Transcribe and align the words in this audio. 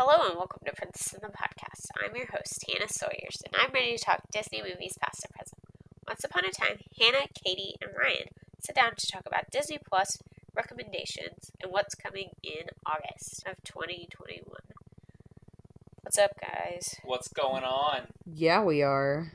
Hello 0.00 0.28
and 0.28 0.36
welcome 0.36 0.60
to 0.64 0.72
Princess 0.72 1.12
in 1.12 1.18
the 1.22 1.26
Podcast. 1.26 1.88
I'm 2.00 2.14
your 2.14 2.28
host, 2.28 2.64
Hannah 2.68 2.88
Sawyers, 2.88 3.42
and 3.44 3.52
I'm 3.58 3.72
ready 3.72 3.96
to 3.96 4.04
talk 4.04 4.22
Disney 4.30 4.62
movies 4.62 4.96
past 5.02 5.24
and 5.24 5.34
present. 5.34 5.58
Once 6.06 6.22
upon 6.22 6.44
a 6.44 6.52
time, 6.52 6.78
Hannah, 7.00 7.26
Katie, 7.34 7.74
and 7.82 7.90
Ryan 7.98 8.28
sit 8.60 8.76
down 8.76 8.92
to 8.96 9.06
talk 9.10 9.26
about 9.26 9.50
Disney 9.50 9.80
Plus 9.84 10.18
recommendations 10.54 11.50
and 11.60 11.72
what's 11.72 11.96
coming 11.96 12.30
in 12.44 12.68
August 12.86 13.42
of 13.44 13.56
2021. 13.64 14.44
What's 16.02 16.16
up, 16.16 16.30
guys? 16.40 16.94
What's 17.02 17.26
going 17.26 17.64
on? 17.64 18.02
Yeah, 18.24 18.62
we 18.62 18.84
are. 18.84 19.32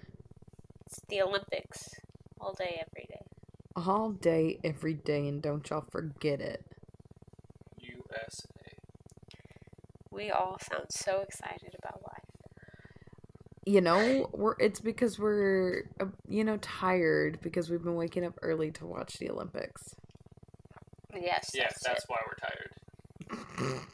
It's 0.85 1.01
the 1.09 1.23
Olympics 1.23 1.89
all 2.39 2.53
day, 2.53 2.81
every 2.87 3.07
day. 3.09 3.25
All 3.75 4.11
day, 4.11 4.61
every 4.63 4.93
day, 4.93 5.27
and 5.27 5.41
don't 5.41 5.69
y'all 5.69 5.83
forget 5.91 6.39
it. 6.39 6.65
We 10.23 10.31
all 10.31 10.57
sound 10.57 10.85
so 10.89 11.19
excited 11.19 11.75
about 11.83 12.01
life. 12.01 12.23
You 13.65 13.81
know, 13.81 14.29
we're 14.31 14.55
it's 14.57 14.79
because 14.79 15.19
we're 15.19 15.83
uh, 15.99 16.05
you 16.29 16.45
know 16.45 16.57
tired 16.57 17.39
because 17.41 17.69
we've 17.69 17.83
been 17.83 17.95
waking 17.95 18.23
up 18.25 18.39
early 18.41 18.71
to 18.71 18.85
watch 18.85 19.19
the 19.19 19.29
Olympics. 19.29 19.95
Yes, 21.13 21.51
Yes, 21.53 21.81
that's, 21.83 21.83
that's 21.83 22.05
why 22.07 22.17
we're 22.25 23.67
tired. 23.67 23.81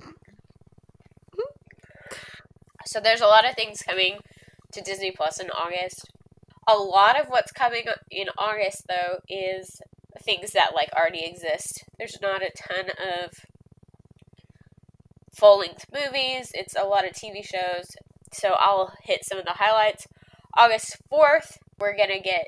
So 2.86 3.00
there's 3.00 3.22
a 3.22 3.28
lot 3.28 3.48
of 3.48 3.54
things 3.54 3.84
coming 3.88 4.18
to 4.72 4.82
Disney 4.82 5.12
Plus 5.12 5.40
in 5.40 5.52
August. 5.52 6.10
A 6.68 6.74
lot 6.74 7.22
of 7.22 7.28
what's 7.28 7.52
coming 7.52 7.84
in 8.10 8.26
August 8.36 8.86
though 8.88 9.20
is 9.30 9.80
things 10.24 10.54
that 10.54 10.74
like 10.74 10.90
already 10.98 11.24
exist. 11.24 11.84
There's 12.00 12.18
not 12.20 12.42
a 12.42 12.50
ton 12.56 12.86
of 12.90 13.32
full-length 15.40 15.86
movies. 15.94 16.52
It's 16.54 16.76
a 16.76 16.84
lot 16.84 17.06
of 17.06 17.14
TV 17.14 17.46
shows. 17.46 17.96
So 18.34 18.56
I'll 18.60 18.94
hit 19.02 19.24
some 19.24 19.38
of 19.38 19.46
the 19.46 19.54
highlights. 19.54 20.06
August 20.58 20.98
4th, 21.12 21.58
we're 21.80 21.96
going 21.96 22.10
to 22.10 22.20
get 22.20 22.48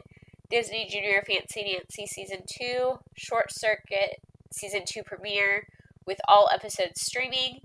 Disney 0.50 0.86
Junior 0.89 1.23
Fancy 1.25 1.64
Nancy 1.64 2.06
season 2.06 2.44
2, 2.45 3.00
Short 3.16 3.52
Circuit 3.52 4.22
season 4.52 4.81
2 4.86 5.03
premiere 5.03 5.67
with 6.06 6.20
all 6.28 6.50
episodes 6.53 7.00
streaming. 7.02 7.61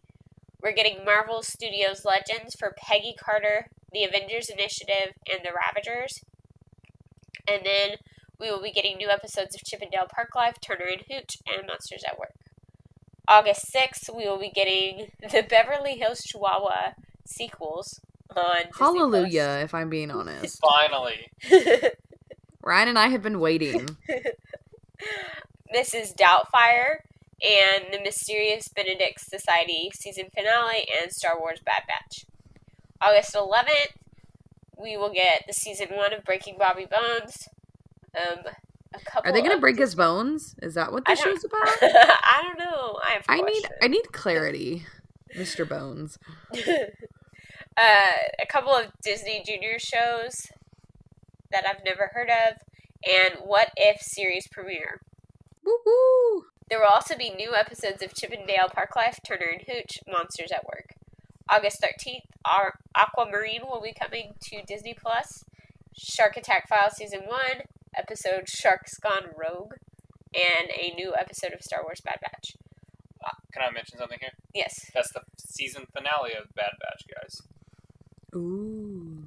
We're 0.62 0.72
getting 0.72 1.04
Marvel 1.04 1.42
Studios 1.42 2.04
Legends 2.04 2.54
for 2.54 2.76
Peggy 2.78 3.16
Carter, 3.18 3.66
The 3.92 4.04
Avengers 4.04 4.48
Initiative, 4.48 5.14
and 5.30 5.40
The 5.42 5.50
Ravagers. 5.50 6.22
And 7.48 7.66
then 7.66 7.96
we 8.38 8.50
will 8.50 8.62
be 8.62 8.70
getting 8.70 8.96
new 8.96 9.08
episodes 9.08 9.56
of 9.56 9.64
Chip 9.64 9.82
'n' 9.82 9.90
Dale 9.90 10.06
Park 10.08 10.36
Life, 10.36 10.60
Turner 10.60 10.86
and 10.86 11.02
Hooch, 11.10 11.38
and 11.46 11.66
Monsters 11.66 12.04
at 12.06 12.18
Work. 12.18 12.35
August 13.28 13.72
6th, 13.74 14.14
we 14.14 14.24
will 14.24 14.38
be 14.38 14.50
getting 14.50 15.08
the 15.20 15.42
Beverly 15.42 15.96
Hills 15.96 16.22
Chihuahua 16.22 16.92
sequels 17.24 18.00
on 18.34 18.56
Disney 18.56 18.70
Hallelujah, 18.78 19.60
if 19.62 19.74
I'm 19.74 19.90
being 19.90 20.10
honest. 20.10 20.60
Finally. 20.60 21.30
Ryan 22.62 22.88
and 22.88 22.98
I 22.98 23.08
have 23.08 23.22
been 23.22 23.40
waiting. 23.40 23.96
this 25.72 25.94
is 25.94 26.12
Doubtfire 26.12 26.98
and 27.42 27.92
the 27.92 28.00
Mysterious 28.02 28.68
Benedict 28.68 29.20
Society 29.20 29.90
season 29.94 30.26
finale 30.34 30.86
and 31.00 31.12
Star 31.12 31.38
Wars 31.38 31.60
Bad 31.64 31.82
Batch. 31.86 32.26
August 33.00 33.34
11th, 33.34 33.92
we 34.76 34.96
will 34.96 35.12
get 35.12 35.44
the 35.46 35.52
season 35.52 35.88
one 35.90 36.12
of 36.12 36.24
Breaking 36.24 36.56
Bobby 36.58 36.86
Bones. 36.86 37.48
Um, 38.16 38.38
a 38.38 38.44
couple 38.44 38.65
Are 39.24 39.32
they 39.32 39.42
gonna 39.42 39.58
break 39.58 39.78
his 39.78 39.94
bones? 39.94 40.54
Is 40.62 40.74
that 40.74 40.92
what 40.92 41.04
the 41.04 41.14
show's 41.14 41.44
about? 41.44 41.60
I 41.82 42.42
don't 42.42 42.58
know. 42.58 42.98
I 43.02 43.12
have 43.12 43.24
I 43.28 43.40
need. 43.40 43.64
I 43.82 43.88
need 43.88 44.12
clarity, 44.12 44.86
Mr. 45.36 45.68
Bones. 45.68 46.18
uh, 46.54 48.12
a 48.40 48.46
couple 48.48 48.72
of 48.72 48.92
Disney 49.02 49.42
Junior 49.44 49.78
shows 49.78 50.48
that 51.52 51.64
I've 51.66 51.84
never 51.84 52.10
heard 52.12 52.30
of, 52.30 52.58
and 53.04 53.40
What 53.44 53.70
If 53.76 54.00
series 54.00 54.48
premiere. 54.48 55.00
Woo 55.64 55.78
woo! 55.84 56.44
There 56.68 56.80
will 56.80 56.88
also 56.92 57.16
be 57.16 57.30
new 57.30 57.54
episodes 57.54 58.02
of 58.02 58.14
Chip 58.14 58.32
'n' 58.32 58.46
Dale 58.46 58.68
Park 58.68 58.96
Life, 58.96 59.20
Turner 59.26 59.46
and 59.52 59.62
Hooch, 59.62 60.00
Monsters 60.08 60.50
at 60.52 60.64
Work. 60.64 60.94
August 61.48 61.80
13th, 61.80 62.26
our 62.44 62.74
Aquamarine 62.96 63.66
will 63.68 63.80
be 63.80 63.92
coming 63.92 64.34
to 64.42 64.62
Disney 64.62 64.94
Plus. 64.94 65.44
Shark 65.96 66.36
Attack 66.36 66.68
File 66.68 66.90
Season 66.90 67.22
1, 67.26 67.38
episode 67.96 68.48
Sharks 68.48 68.98
Gone 68.98 69.30
Rogue, 69.36 69.74
and 70.34 70.70
a 70.70 70.94
new 70.94 71.14
episode 71.18 71.52
of 71.52 71.62
Star 71.62 71.82
Wars 71.82 72.00
Bad 72.00 72.18
Batch. 72.20 72.56
Can 73.52 73.62
I 73.66 73.70
mention 73.72 73.98
something 73.98 74.18
here? 74.20 74.32
Yes. 74.54 74.90
That's 74.94 75.10
the 75.12 75.22
season 75.38 75.86
finale 75.96 76.32
of 76.34 76.54
Bad 76.54 76.72
Batch, 76.78 77.04
guys. 77.12 77.40
Ooh. 78.34 79.24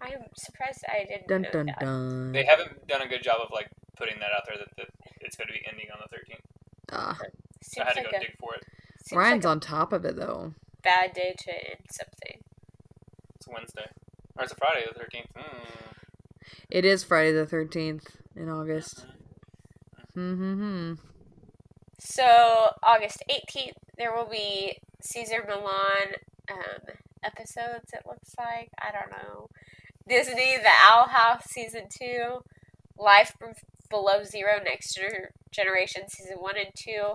I'm 0.00 0.24
surprised 0.36 0.84
I 0.88 1.04
didn't 1.04 1.28
Dun 1.28 1.42
know 1.42 1.50
dun 1.52 1.66
that. 1.66 1.80
dun. 1.80 2.32
They 2.32 2.44
haven't 2.44 2.86
done 2.86 3.02
a 3.02 3.08
good 3.08 3.22
job 3.22 3.40
of 3.42 3.48
like 3.50 3.70
putting 3.96 4.18
that 4.18 4.30
out 4.36 4.42
there 4.46 4.58
that, 4.58 4.68
that 4.76 4.88
it's 5.20 5.36
going 5.36 5.48
to 5.48 5.54
be 5.54 5.62
ending 5.66 5.86
on 5.92 6.00
the 6.02 6.16
13th. 6.16 6.40
Ah, 6.92 7.16
So 7.62 7.80
I 7.82 7.86
had 7.86 7.92
to 7.94 8.00
like 8.02 8.10
go 8.10 8.16
a, 8.18 8.20
dig 8.20 8.36
for 8.38 8.54
it. 8.56 8.64
Ryan's 9.16 9.44
like 9.44 9.50
on 9.50 9.60
top 9.60 9.92
of 9.92 10.04
it 10.04 10.16
though. 10.16 10.52
bad 10.82 11.12
day 11.14 11.34
to 11.38 11.50
end 11.52 11.86
something. 11.90 12.40
It's 13.36 13.48
Wednesday. 13.48 13.86
Or 14.36 14.44
it's 14.44 14.52
a 14.52 14.56
Friday 14.56 14.84
the 14.92 14.98
13th. 15.00 15.26
Hmm. 15.34 15.64
It 16.70 16.84
is 16.84 17.04
Friday 17.04 17.32
the 17.32 17.46
thirteenth 17.46 18.16
in 18.36 18.48
August. 18.48 19.06
Hmm 20.14 20.34
hmm 20.34 20.54
hmm. 20.54 20.92
So 21.98 22.70
August 22.82 23.22
18th, 23.30 23.76
there 23.96 24.14
will 24.14 24.28
be 24.28 24.78
Cesar 25.00 25.44
Millan 25.46 26.16
um, 26.50 26.94
episodes. 27.22 27.92
It 27.92 28.02
looks 28.06 28.34
like 28.36 28.70
I 28.78 28.90
don't 28.90 29.10
know. 29.10 29.48
Disney, 30.08 30.58
The 30.58 30.70
Owl 30.90 31.08
House 31.08 31.44
season 31.46 31.82
two, 31.88 32.42
Life 32.98 33.34
Be- 33.40 33.46
Below 33.88 34.24
Zero, 34.24 34.58
Next 34.62 34.98
Generation 35.52 36.02
season 36.08 36.38
one 36.38 36.56
and 36.56 36.74
two, 36.74 37.14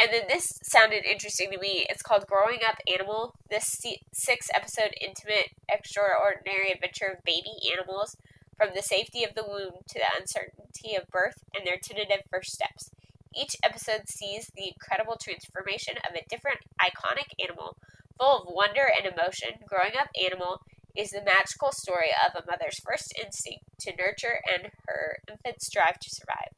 and 0.00 0.10
then 0.12 0.22
this 0.28 0.60
sounded 0.62 1.04
interesting 1.04 1.50
to 1.50 1.58
me. 1.58 1.86
It's 1.90 2.02
called 2.02 2.26
Growing 2.26 2.60
Up 2.66 2.78
Animal. 2.90 3.34
This 3.50 3.84
six 4.12 4.48
episode 4.54 4.94
intimate, 5.00 5.50
extraordinary 5.68 6.70
adventure 6.70 7.16
of 7.16 7.24
baby 7.24 7.52
animals 7.72 8.16
from 8.62 8.74
the 8.74 8.82
safety 8.82 9.24
of 9.24 9.34
the 9.34 9.42
womb 9.44 9.82
to 9.88 9.98
the 9.98 10.20
uncertainty 10.20 10.94
of 10.94 11.08
birth 11.10 11.42
and 11.56 11.66
their 11.66 11.78
tentative 11.82 12.24
first 12.30 12.52
steps. 12.52 12.90
Each 13.34 13.56
episode 13.64 14.08
sees 14.08 14.50
the 14.54 14.68
incredible 14.68 15.16
transformation 15.16 15.94
of 16.08 16.14
a 16.14 16.24
different 16.28 16.58
iconic 16.80 17.32
animal, 17.42 17.76
full 18.18 18.38
of 18.38 18.46
wonder 18.48 18.86
and 18.86 19.06
emotion. 19.12 19.50
Growing 19.66 19.92
Up 19.98 20.08
Animal 20.22 20.60
is 20.94 21.10
the 21.10 21.22
magical 21.24 21.72
story 21.72 22.10
of 22.26 22.34
a 22.40 22.46
mother's 22.46 22.78
first 22.78 23.14
instinct 23.18 23.64
to 23.80 23.96
nurture 23.96 24.40
and 24.52 24.70
her 24.86 25.18
infant's 25.28 25.70
drive 25.70 25.98
to 25.98 26.10
survive. 26.10 26.50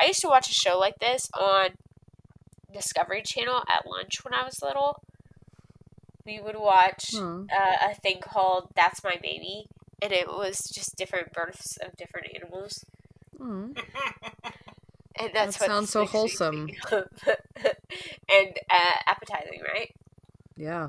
I 0.00 0.06
used 0.06 0.22
to 0.22 0.28
watch 0.28 0.48
a 0.48 0.54
show 0.54 0.78
like 0.78 0.98
this 0.98 1.28
on 1.38 1.70
Discovery 2.72 3.22
Channel 3.22 3.62
at 3.68 3.86
lunch 3.86 4.24
when 4.24 4.32
I 4.34 4.44
was 4.44 4.62
little. 4.62 5.02
We 6.24 6.40
would 6.40 6.56
watch 6.56 7.10
Huh. 7.12 7.42
uh, 7.54 7.90
a 7.90 7.94
thing 7.96 8.20
called 8.20 8.68
That's 8.74 9.04
My 9.04 9.16
Baby, 9.20 9.66
and 10.02 10.12
it 10.12 10.26
was 10.28 10.68
just 10.72 10.96
different 10.96 11.32
births 11.32 11.78
of 11.78 11.96
different 11.96 12.28
animals. 12.34 12.84
Hmm. 13.38 13.72
And 15.20 15.30
that's 15.34 15.58
That 15.58 15.68
what 15.68 15.74
sounds 15.74 15.90
so 15.90 16.06
wholesome. 16.06 16.70
and 16.90 18.58
uh, 18.70 18.96
appetizing, 19.06 19.60
right? 19.62 19.94
Yeah. 20.56 20.88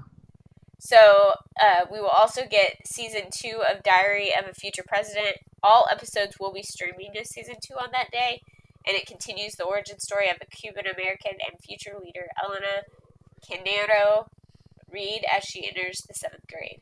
So 0.79 1.33
uh, 1.61 1.85
we 1.91 1.99
will 1.99 2.07
also 2.07 2.41
get 2.49 2.77
season 2.85 3.23
two 3.31 3.61
of 3.69 3.83
Diary 3.83 4.31
of 4.33 4.47
a 4.49 4.53
Future 4.53 4.83
President. 4.87 5.37
All 5.61 5.87
episodes 5.91 6.39
will 6.39 6.53
be 6.53 6.63
streaming 6.63 7.11
to 7.13 7.25
season 7.25 7.55
two 7.61 7.75
on 7.75 7.89
that 7.91 8.11
day, 8.11 8.41
and 8.87 8.95
it 8.95 9.05
continues 9.05 9.55
the 9.55 9.65
origin 9.65 9.99
story 9.99 10.29
of 10.29 10.37
a 10.41 10.45
Cuban 10.45 10.85
American 10.87 11.33
and 11.49 11.59
future 11.61 11.95
leader, 12.01 12.27
Elena 12.43 12.83
Canero 13.45 14.27
Reed, 14.89 15.25
as 15.35 15.43
she 15.43 15.67
enters 15.67 16.01
the 16.07 16.13
seventh 16.13 16.47
grade. 16.47 16.81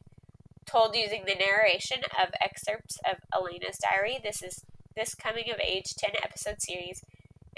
Told 0.71 0.95
using 0.95 1.25
the 1.25 1.35
narration 1.35 2.03
of 2.17 2.29
excerpts 2.39 2.97
of 3.05 3.17
Elena's 3.33 3.77
diary, 3.77 4.19
this 4.23 4.41
is 4.41 4.63
this 4.95 5.15
coming 5.15 5.51
of 5.51 5.59
age 5.59 5.95
ten 5.97 6.11
episode 6.23 6.61
series 6.61 7.03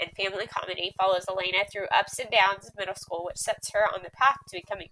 and 0.00 0.10
family 0.16 0.48
comedy 0.48 0.92
follows 0.98 1.26
Elena 1.28 1.58
through 1.70 1.86
ups 1.96 2.18
and 2.18 2.28
downs 2.28 2.66
of 2.66 2.76
middle 2.76 2.96
school, 2.96 3.24
which 3.24 3.36
sets 3.36 3.70
her 3.70 3.84
on 3.86 4.02
the 4.02 4.10
path 4.10 4.38
to 4.48 4.60
becoming 4.60 4.88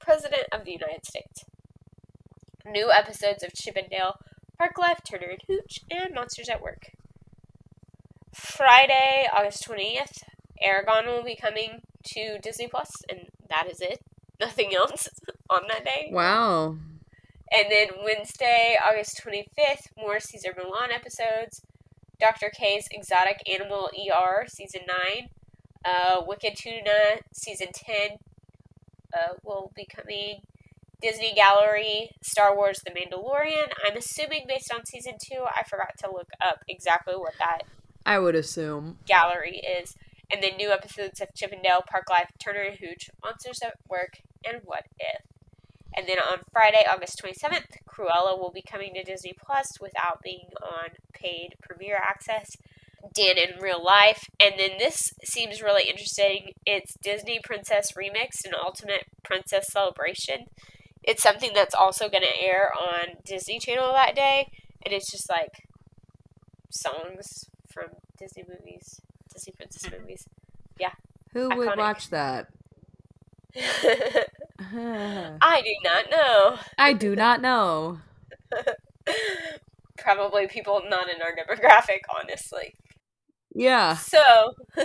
President 0.00 0.48
of 0.50 0.64
the 0.64 0.72
United 0.72 1.06
States. 1.06 1.44
New 2.66 2.90
episodes 2.90 3.44
of 3.44 3.54
Chip 3.54 3.76
'n' 3.76 3.88
Dale, 3.88 4.16
Park 4.58 4.76
Life, 4.76 5.02
Turner 5.08 5.28
and 5.28 5.42
Hooch, 5.46 5.78
and 5.92 6.12
Monsters 6.12 6.48
at 6.48 6.60
Work. 6.60 6.90
Friday, 8.34 9.28
August 9.32 9.64
20th, 9.64 10.24
Eragon 10.60 11.06
will 11.06 11.22
be 11.22 11.36
coming 11.36 11.82
to 12.14 12.38
Disney 12.42 12.66
Plus, 12.66 12.90
and 13.08 13.28
that 13.48 13.68
is 13.70 13.80
it. 13.80 14.00
Nothing 14.40 14.74
else 14.74 15.08
on 15.48 15.68
that 15.68 15.84
day. 15.84 16.08
Wow. 16.10 16.78
And 17.52 17.66
then 17.70 17.88
Wednesday, 18.04 18.76
August 18.84 19.20
25th, 19.24 19.88
more 19.96 20.20
Cesar 20.20 20.54
Millan 20.56 20.90
episodes. 20.92 21.62
Dr. 22.20 22.50
K's 22.50 22.86
Exotic 22.90 23.42
Animal 23.50 23.90
ER, 23.96 24.44
Season 24.46 24.82
9. 24.86 25.28
Uh, 25.84 26.22
Wicked 26.26 26.54
Tuna, 26.56 27.20
Season 27.32 27.68
10. 27.72 28.18
uh, 29.12 29.32
will 29.42 29.72
be 29.74 29.84
coming. 29.86 30.42
Disney 31.02 31.32
Gallery, 31.34 32.10
Star 32.22 32.54
Wars 32.54 32.82
The 32.84 32.90
Mandalorian. 32.90 33.72
I'm 33.84 33.96
assuming 33.96 34.44
based 34.46 34.70
on 34.72 34.84
season 34.84 35.14
two. 35.20 35.44
I 35.46 35.62
forgot 35.64 35.96
to 36.00 36.10
look 36.12 36.28
up 36.40 36.60
exactly 36.68 37.14
what 37.16 37.32
that 37.38 37.62
I 38.04 38.18
would 38.18 38.34
assume. 38.34 38.98
gallery 39.06 39.56
is. 39.58 39.96
And 40.30 40.42
then 40.42 40.56
new 40.58 40.70
episodes 40.70 41.20
of 41.22 41.28
Chip 41.34 41.52
'n' 41.54 41.62
Dale, 41.62 41.82
Park 41.88 42.08
Life, 42.10 42.30
Turner 42.38 42.60
and 42.60 42.78
Hooch, 42.78 43.10
Monsters 43.24 43.62
at 43.64 43.76
Work, 43.88 44.18
and 44.46 44.60
What 44.64 44.84
If. 44.98 45.22
And 46.00 46.08
then 46.08 46.18
on 46.18 46.38
Friday, 46.50 46.82
August 46.90 47.22
27th, 47.22 47.76
Cruella 47.86 48.38
will 48.38 48.50
be 48.50 48.62
coming 48.62 48.94
to 48.94 49.02
Disney 49.02 49.34
Plus 49.38 49.78
without 49.78 50.22
being 50.22 50.48
on 50.62 50.92
paid 51.12 51.56
premiere 51.60 52.00
access. 52.02 52.56
Dan 53.14 53.36
in 53.36 53.60
real 53.60 53.84
life. 53.84 54.30
And 54.42 54.54
then 54.58 54.78
this 54.78 55.12
seems 55.24 55.60
really 55.60 55.90
interesting. 55.90 56.52
It's 56.64 56.94
Disney 57.02 57.38
Princess 57.42 57.92
Remix 57.92 58.46
and 58.46 58.54
Ultimate 58.54 59.08
Princess 59.22 59.66
Celebration. 59.70 60.46
It's 61.02 61.22
something 61.22 61.50
that's 61.54 61.74
also 61.74 62.08
going 62.08 62.24
to 62.24 62.42
air 62.42 62.72
on 62.74 63.16
Disney 63.26 63.58
Channel 63.58 63.92
that 63.92 64.16
day. 64.16 64.50
And 64.82 64.94
it's 64.94 65.10
just 65.10 65.28
like 65.28 65.66
songs 66.70 67.44
from 67.70 67.88
Disney 68.18 68.44
movies, 68.48 69.02
Disney 69.30 69.52
princess 69.54 69.84
hmm. 69.84 70.00
movies. 70.00 70.26
Yeah. 70.78 70.92
Who 71.34 71.54
would 71.54 71.76
watch 71.76 72.08
that? 72.08 72.48
I 75.40 75.62
do 75.62 75.74
not 75.82 76.10
know. 76.10 76.58
I 76.76 76.92
do 76.92 77.16
not 77.16 77.40
know. 77.40 78.00
Probably 79.98 80.46
people 80.48 80.82
not 80.86 81.08
in 81.08 81.22
our 81.22 81.32
demographic, 81.32 82.00
honestly. 82.14 82.74
Yeah. 83.54 83.96
So, 83.96 84.54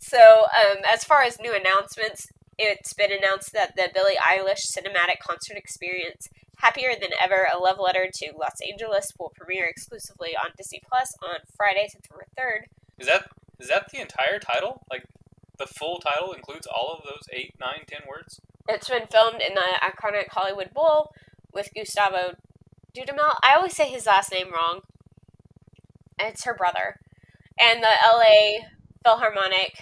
so 0.00 0.18
um, 0.18 0.78
as 0.92 1.04
far 1.04 1.22
as 1.22 1.38
new 1.38 1.54
announcements, 1.54 2.26
it's 2.58 2.92
been 2.92 3.12
announced 3.12 3.52
that 3.52 3.76
the 3.76 3.88
Billie 3.94 4.16
Eilish 4.16 4.66
cinematic 4.76 5.20
concert 5.20 5.56
experience, 5.56 6.28
"Happier 6.56 6.94
Than 7.00 7.10
Ever: 7.22 7.46
A 7.52 7.58
Love 7.58 7.78
Letter 7.78 8.08
to 8.12 8.32
Los 8.36 8.60
Angeles," 8.68 9.12
will 9.18 9.32
premiere 9.34 9.66
exclusively 9.66 10.36
on 10.36 10.50
Disney 10.56 10.82
Plus 10.88 11.14
on 11.22 11.38
Friday, 11.56 11.86
September 11.88 12.26
third. 12.36 12.66
Is 12.98 13.06
that 13.06 13.28
is 13.60 13.68
that 13.68 13.90
the 13.90 14.00
entire 14.00 14.38
title? 14.40 14.84
Like 14.90 15.04
the 15.58 15.66
full 15.66 15.98
title 16.00 16.32
includes 16.32 16.66
all 16.66 16.94
of 16.96 17.04
those 17.04 17.22
eight, 17.32 17.54
nine, 17.60 17.84
ten 17.86 18.00
words? 18.08 18.40
It's 18.68 18.88
been 18.88 19.06
filmed 19.06 19.42
in 19.46 19.54
the 19.54 19.78
iconic 19.82 20.28
Hollywood 20.30 20.72
Bowl 20.72 21.12
with 21.52 21.68
Gustavo 21.74 22.34
Dudamel. 22.96 23.36
I 23.42 23.54
always 23.56 23.74
say 23.76 23.88
his 23.88 24.06
last 24.06 24.32
name 24.32 24.52
wrong. 24.52 24.80
It's 26.18 26.44
her 26.44 26.54
brother. 26.54 26.96
And 27.60 27.82
the 27.82 27.88
LA 28.06 28.66
Philharmonic. 29.04 29.78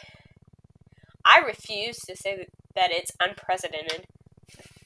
I 1.25 1.39
refuse 1.47 1.99
to 2.09 2.17
say 2.17 2.47
that- 2.75 2.91
it's 2.91 3.13
unprecedented. 3.21 4.07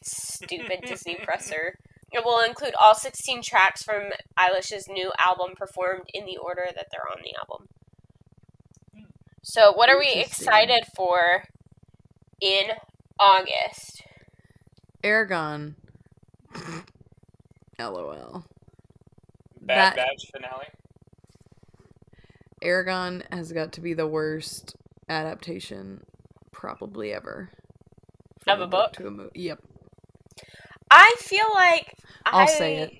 Stupid 0.03 0.81
Disney 0.87 1.17
presser. 1.17 1.79
It 2.12 2.25
will 2.25 2.41
include 2.41 2.75
all 2.81 2.94
16 2.94 3.43
tracks 3.43 3.82
from 3.82 4.11
Eilish's 4.39 4.89
new 4.89 5.12
album 5.19 5.55
performed 5.56 6.05
in 6.15 6.25
the 6.25 6.37
order 6.37 6.67
that 6.75 6.89
they're 6.91 7.11
on 7.11 7.23
the 7.23 7.35
album. 7.37 7.69
So, 9.48 9.70
what 9.72 9.88
are 9.88 9.96
we 9.98 10.12
excited 10.12 10.87
for 10.96 11.44
in 12.40 12.64
August? 13.20 14.02
Eragon. 15.04 15.76
LOL. 17.78 18.44
Bad 19.60 19.94
That- 19.94 19.96
Batch 19.96 20.31
finale. 20.32 20.66
Eragon 22.64 23.22
has 23.32 23.52
got 23.52 23.70
to 23.75 23.81
be 23.81 23.94
the 23.94 24.06
worst 24.08 24.75
adaptation 25.08 26.00
probably 26.50 27.12
ever. 27.12 27.50
Of 28.48 28.58
From 28.58 28.62
a 28.62 28.66
book? 28.66 28.94
to 28.94 29.06
a 29.06 29.10
movie. 29.12 29.31
Yep. 29.34 29.60
I 30.90 31.14
feel 31.20 31.46
like 31.54 31.94
I'll 32.25 32.40
I 32.40 32.46
say 32.46 32.76
it. 32.78 32.93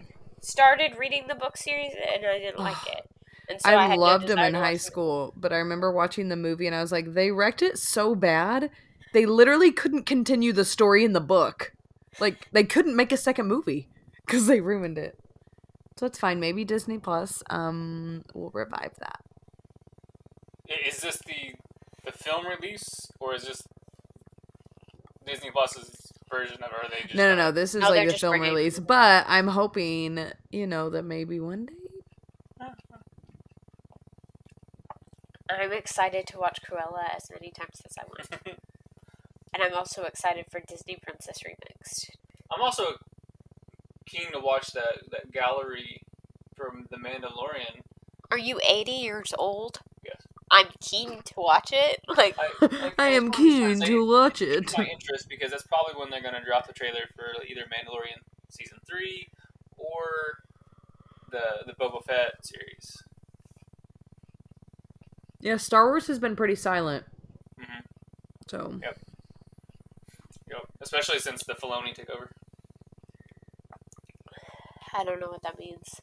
started 0.43 0.96
reading 0.96 1.25
the 1.26 1.34
book 1.34 1.56
series 1.56 1.93
and 1.93 2.25
I 2.25 2.38
didn't 2.38 2.60
like 2.60 2.87
it. 2.87 3.06
And 3.48 3.60
so 3.60 3.76
I, 3.76 3.84
I 3.84 3.87
had 3.87 4.00
no 4.00 4.06
loved 4.06 4.26
them 4.28 4.43
in 4.43 4.54
high 4.54 4.72
watch 4.72 4.76
it. 4.76 4.81
school, 4.81 5.32
but 5.37 5.52
I 5.52 5.56
remember 5.56 5.93
watching 5.93 6.28
the 6.28 6.37
movie 6.37 6.66
and 6.66 6.75
I 6.76 6.81
was 6.81 6.93
like, 6.93 7.14
they 7.14 7.31
wrecked 7.31 7.62
it 7.62 7.78
so 7.78 8.14
bad. 8.14 8.70
They 9.12 9.26
literally 9.26 9.72
couldn't 9.72 10.04
continue 10.04 10.52
the 10.52 10.64
story 10.64 11.04
in 11.04 11.12
the 11.12 11.20
book. 11.20 11.72
Like, 12.19 12.48
they 12.52 12.64
couldn't 12.64 12.96
make 12.96 13.12
a 13.12 13.16
second 13.16 13.46
movie 13.46 13.88
because 14.26 14.46
they 14.46 14.60
ruined 14.60 14.98
it. 14.98 15.19
So 15.96 16.06
it's 16.06 16.19
fine. 16.19 16.40
Maybe 16.40 16.64
Disney 16.64 16.98
Plus 16.98 17.43
um 17.50 18.25
will 18.34 18.50
revive 18.50 18.93
that. 19.00 19.20
Is 20.87 20.98
this 20.98 21.19
the 21.19 21.54
the 22.04 22.12
film 22.12 22.46
release 22.46 23.10
or 23.20 23.34
is 23.34 23.44
this 23.44 23.62
Disney 25.26 25.50
Plus's 25.50 26.12
version 26.31 26.62
of 26.62 26.70
it? 26.70 26.75
Or 26.75 26.87
are 26.87 26.88
they 26.90 27.02
just 27.02 27.14
No, 27.14 27.28
no, 27.31 27.34
no. 27.37 27.50
This 27.52 27.75
is 27.75 27.82
Oh, 27.84 27.90
like 27.90 28.08
the 28.08 28.14
film 28.14 28.40
release, 28.40 28.78
but 28.78 29.25
I'm 29.28 29.48
hoping, 29.48 30.26
you 30.50 30.66
know, 30.66 30.90
that 30.90 31.04
maybe 31.04 31.40
one 31.40 31.66
day. 31.66 31.72
I'm 35.67 35.73
excited 35.73 36.29
to 36.29 36.39
watch 36.39 36.61
Cruella 36.63 37.15
as 37.15 37.29
many 37.29 37.51
times 37.51 37.83
as 37.85 37.97
I 37.99 38.05
want. 38.07 38.29
and 39.53 39.63
I'm 39.63 39.75
also 39.75 40.05
excited 40.05 40.47
for 40.49 40.61
Disney 40.61 40.97
Princess 41.03 41.41
Remixed. 41.45 42.11
I'm 42.55 42.63
also 42.63 42.99
keen 44.07 44.31
to 44.31 44.39
watch 44.39 44.73
that 44.75 45.11
that 45.11 45.33
gallery 45.33 46.03
from 46.57 46.87
The 46.91 46.99
Mandalorian. 46.99 47.81
Are 48.31 48.39
you 48.39 48.61
80 48.67 48.93
years 48.93 49.35
old? 49.37 49.81
Yes. 50.05 50.23
I'm 50.53 50.69
keen 50.81 51.21
to 51.23 51.35
watch 51.37 51.71
it. 51.73 52.01
Like, 52.17 52.37
I, 52.39 52.67
like, 52.67 52.95
I 52.99 53.09
am 53.09 53.27
I'm 53.27 53.33
keen 53.33 53.81
to 53.81 54.07
watch 54.07 54.41
It 54.41 54.49
it. 54.71 54.79
my 54.79 54.85
interest 54.85 55.29
because 55.29 55.51
that's 55.51 55.67
probably 55.67 56.01
when 56.01 56.11
they're 56.11 56.23
going 56.23 56.41
to 56.41 56.45
drop 56.49 56.69
the 56.69 56.73
trailer 56.73 57.09
for 57.17 57.43
either 57.45 57.63
Mandalorian 57.63 58.23
season 58.51 58.79
three 58.89 59.29
or 59.77 60.45
the 61.33 61.67
the 61.67 61.73
Boba 61.73 62.05
Fett 62.05 62.47
series. 62.47 63.03
Yeah, 65.46 65.58
Star 65.58 65.87
Wars 65.87 66.08
has 66.08 66.19
been 66.19 66.34
pretty 66.34 66.56
silent. 66.56 67.06
Mhm. 67.60 67.84
So 68.50 68.81
Yep. 68.82 68.98
Yep. 70.50 70.66
Especially 70.81 71.20
since 71.20 71.44
the 71.44 71.54
Filoni 71.54 71.94
took 71.94 72.10
over. 72.10 72.32
I 74.93 75.04
don't 75.04 75.20
know 75.20 75.28
what 75.31 75.43
that 75.44 75.56
means. 75.56 76.00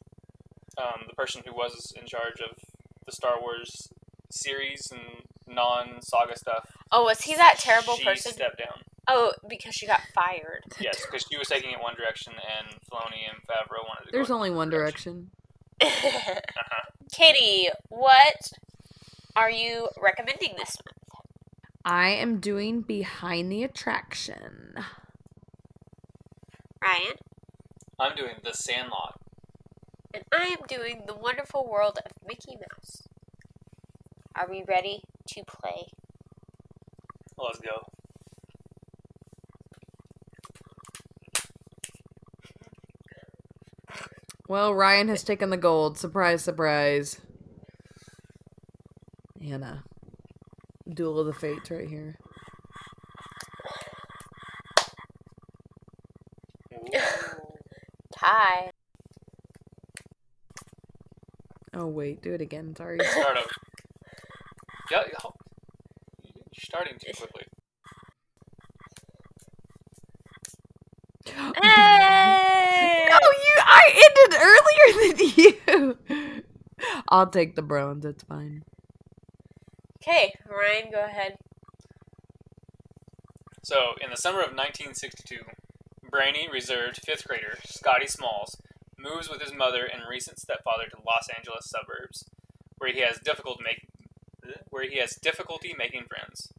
Um, 0.77 1.03
the 1.09 1.13
person 1.15 1.43
who 1.45 1.53
was 1.53 1.91
in 1.99 2.05
charge 2.07 2.39
of 2.39 2.57
the 3.05 3.11
Star 3.11 3.41
Wars 3.41 3.89
series 4.31 4.89
and 4.93 5.01
non-saga 5.45 6.37
stuff. 6.37 6.71
Oh, 6.89 7.03
was 7.03 7.21
he 7.23 7.35
that 7.35 7.57
terrible 7.59 7.97
she 7.97 8.05
person? 8.05 8.31
stepped 8.31 8.59
down. 8.59 8.79
Oh, 9.09 9.33
because 9.49 9.75
she 9.75 9.85
got 9.85 10.01
fired. 10.15 10.63
Yes, 10.79 11.05
because 11.05 11.25
she 11.29 11.37
was 11.37 11.49
taking 11.49 11.71
it 11.71 11.81
one 11.81 11.95
direction, 11.95 12.31
and 12.33 12.67
Filoni 12.89 13.27
and 13.29 13.41
Favreau 13.45 13.83
wanted 13.85 14.05
to 14.05 14.11
go. 14.11 14.17
there's 14.17 14.29
go. 14.29 14.35
only 14.35 14.51
one 14.51 14.69
direction. 14.69 15.31
Uh-huh. 15.81 16.39
Katie, 17.11 17.69
what 17.89 18.53
are 19.35 19.49
you 19.49 19.89
recommending 20.01 20.55
this 20.57 20.77
month? 20.85 20.97
I 21.85 22.09
am 22.09 22.39
doing 22.39 22.81
Behind 22.81 23.51
the 23.51 23.63
Attraction. 23.63 24.75
Ryan? 26.81 27.15
I'm 27.99 28.15
doing 28.15 28.35
The 28.43 28.53
Sandlot. 28.53 29.19
And 30.13 30.23
I 30.31 30.55
am 30.59 30.65
doing 30.67 31.03
The 31.07 31.15
Wonderful 31.15 31.67
World 31.67 31.99
of 32.05 32.11
Mickey 32.27 32.55
Mouse. 32.55 33.03
Are 34.35 34.49
we 34.49 34.63
ready 34.67 35.01
to 35.29 35.43
play? 35.45 35.87
Let's 37.37 37.59
go. 37.59 37.87
Well, 44.47 44.73
Ryan 44.73 45.07
has 45.09 45.23
taken 45.23 45.49
the 45.49 45.57
gold. 45.57 45.97
Surprise, 45.97 46.43
surprise. 46.43 47.19
Anna. 49.53 49.83
Duel 50.91 51.19
of 51.19 51.27
the 51.27 51.33
Fates 51.33 51.69
right 51.69 51.87
here. 51.87 52.17
Tie. 58.17 58.71
Oh 61.75 61.85
wait, 61.87 62.21
do 62.23 62.33
it 62.33 62.41
again. 62.41 62.75
Sorry. 62.75 62.97
Start 63.03 63.37
over. 63.37 63.47
Yeah, 64.91 65.03
yeah. 65.05 65.29
You're 66.23 66.43
starting 66.57 66.97
too 66.99 67.11
quickly. 67.15 67.43
Hey! 71.61 73.05
No, 73.09 73.17
you. 73.17 73.55
I 73.59 73.81
ended 74.05 74.31
earlier 74.41 75.13
than 75.13 75.17
you. 75.37 76.37
I'll 77.09 77.27
take 77.27 77.55
the 77.55 77.61
bronze. 77.61 78.05
It's 78.05 78.23
fine. 78.23 78.63
Okay, 80.05 80.35
Ryan, 80.43 80.91
go 80.91 81.05
ahead. 81.05 81.37
So, 83.63 83.95
in 84.03 84.09
the 84.09 84.19
summer 84.19 84.43
of 84.43 84.51
1962, 84.51 85.47
brainy, 86.11 86.49
reserved 86.51 86.99
fifth 86.99 87.25
grader 87.25 87.55
Scotty 87.63 88.07
Smalls 88.07 88.59
moves 88.99 89.29
with 89.29 89.39
his 89.39 89.53
mother 89.53 89.85
and 89.85 90.03
recent 90.03 90.39
stepfather 90.39 90.91
to 90.91 90.99
Los 91.07 91.29
Angeles 91.31 91.71
suburbs, 91.71 92.25
where 92.79 92.91
he 92.91 92.99
has 92.99 93.23
difficult 93.23 93.61
make, 93.63 93.87
where 94.71 94.83
he 94.83 94.99
has 94.99 95.15
difficulty 95.15 95.73
making 95.77 96.03
friends. 96.11 96.51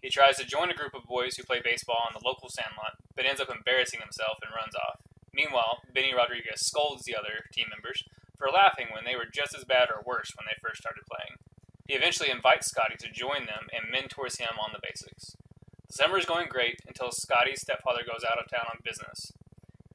He 0.00 0.08
tries 0.08 0.38
to 0.38 0.48
join 0.48 0.70
a 0.70 0.74
group 0.74 0.94
of 0.94 1.04
boys 1.04 1.36
who 1.36 1.44
play 1.44 1.60
baseball 1.60 2.08
on 2.08 2.16
the 2.16 2.26
local 2.26 2.48
sandlot, 2.48 2.96
but 3.14 3.26
ends 3.26 3.40
up 3.40 3.52
embarrassing 3.52 4.00
himself 4.00 4.38
and 4.40 4.56
runs 4.56 4.74
off. 4.74 5.04
Meanwhile, 5.30 5.84
Benny 5.92 6.14
Rodriguez 6.14 6.64
scolds 6.64 7.04
the 7.04 7.16
other 7.16 7.52
team 7.52 7.66
members 7.68 8.02
for 8.38 8.48
laughing 8.48 8.88
when 8.94 9.04
they 9.04 9.14
were 9.14 9.28
just 9.28 9.54
as 9.54 9.68
bad 9.68 9.90
or 9.92 10.00
worse 10.00 10.32
when 10.32 10.48
they 10.48 10.56
first 10.56 10.80
started 10.80 11.04
playing. 11.04 11.36
He 11.86 11.94
eventually 11.94 12.30
invites 12.30 12.68
Scotty 12.68 12.96
to 12.98 13.12
join 13.12 13.46
them 13.46 13.68
and 13.72 13.90
mentors 13.90 14.38
him 14.38 14.58
on 14.60 14.72
the 14.72 14.80
basics. 14.82 15.36
The 15.86 15.94
summer 15.94 16.18
is 16.18 16.26
going 16.26 16.48
great 16.48 16.80
until 16.86 17.12
Scotty's 17.12 17.60
stepfather 17.60 18.02
goes 18.02 18.24
out 18.24 18.38
of 18.38 18.50
town 18.50 18.66
on 18.70 18.80
business. 18.84 19.32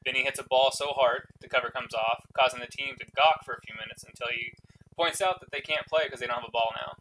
Benny 0.04 0.24
hits 0.24 0.40
a 0.40 0.44
ball 0.44 0.72
so 0.72 0.94
hard 0.94 1.28
the 1.42 1.50
cover 1.50 1.70
comes 1.70 1.94
off, 1.94 2.26
causing 2.34 2.60
the 2.60 2.68
team 2.68 2.96
to 2.98 3.06
gawk 3.16 3.44
for 3.46 3.54
a 3.54 3.62
few 3.62 3.76
minutes 3.76 4.04
until 4.04 4.28
he 4.32 4.54
points 4.96 5.22
out 5.22 5.40
that 5.42 5.52
they 5.52 5.60
can't 5.60 5.88
play 5.88 6.04
because 6.06 6.20
they 6.20 6.28
don't 6.28 6.40
have 6.40 6.48
a 6.48 6.52
ball 6.52 6.72
now. 6.76 6.96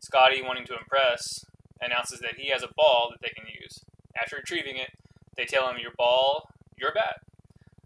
Scotty, 0.00 0.42
wanting 0.42 0.66
to 0.66 0.76
impress, 0.76 1.44
announces 1.80 2.20
that 2.20 2.36
he 2.36 2.50
has 2.50 2.62
a 2.62 2.72
ball 2.74 3.08
that 3.10 3.20
they 3.20 3.32
can 3.34 3.46
use. 3.46 3.80
After 4.20 4.36
retrieving 4.36 4.76
it, 4.76 4.90
they 5.36 5.44
tell 5.44 5.68
him, 5.68 5.78
Your 5.78 5.92
ball, 5.96 6.50
your 6.76 6.92
bat. 6.92 7.20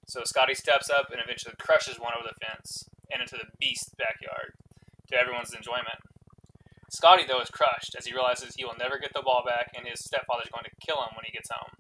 So 0.07 0.25
Scotty 0.25 0.55
steps 0.55 0.89
up 0.91 1.11
and 1.11 1.21
eventually 1.23 1.55
crushes 1.59 1.99
one 1.99 2.13
over 2.19 2.29
the 2.29 2.47
fence 2.47 2.89
and 3.11 3.23
into 3.23 3.37
the 3.37 3.51
beast's 3.59 3.95
backyard, 3.99 4.55
to 5.09 5.17
everyone's 5.17 5.55
enjoyment. 5.55 6.01
Scotty, 6.91 7.25
though, 7.29 7.41
is 7.41 7.51
crushed 7.51 7.95
as 7.97 8.07
he 8.07 8.15
realizes 8.15 8.55
he 8.55 8.65
will 8.65 8.79
never 8.79 8.99
get 8.99 9.13
the 9.13 9.23
ball 9.23 9.45
back 9.45 9.73
and 9.77 9.87
his 9.87 10.01
stepfather 10.01 10.43
is 10.45 10.51
going 10.51 10.65
to 10.65 10.85
kill 10.85 11.03
him 11.03 11.15
when 11.15 11.25
he 11.25 11.33
gets 11.33 11.51
home. 11.51 11.77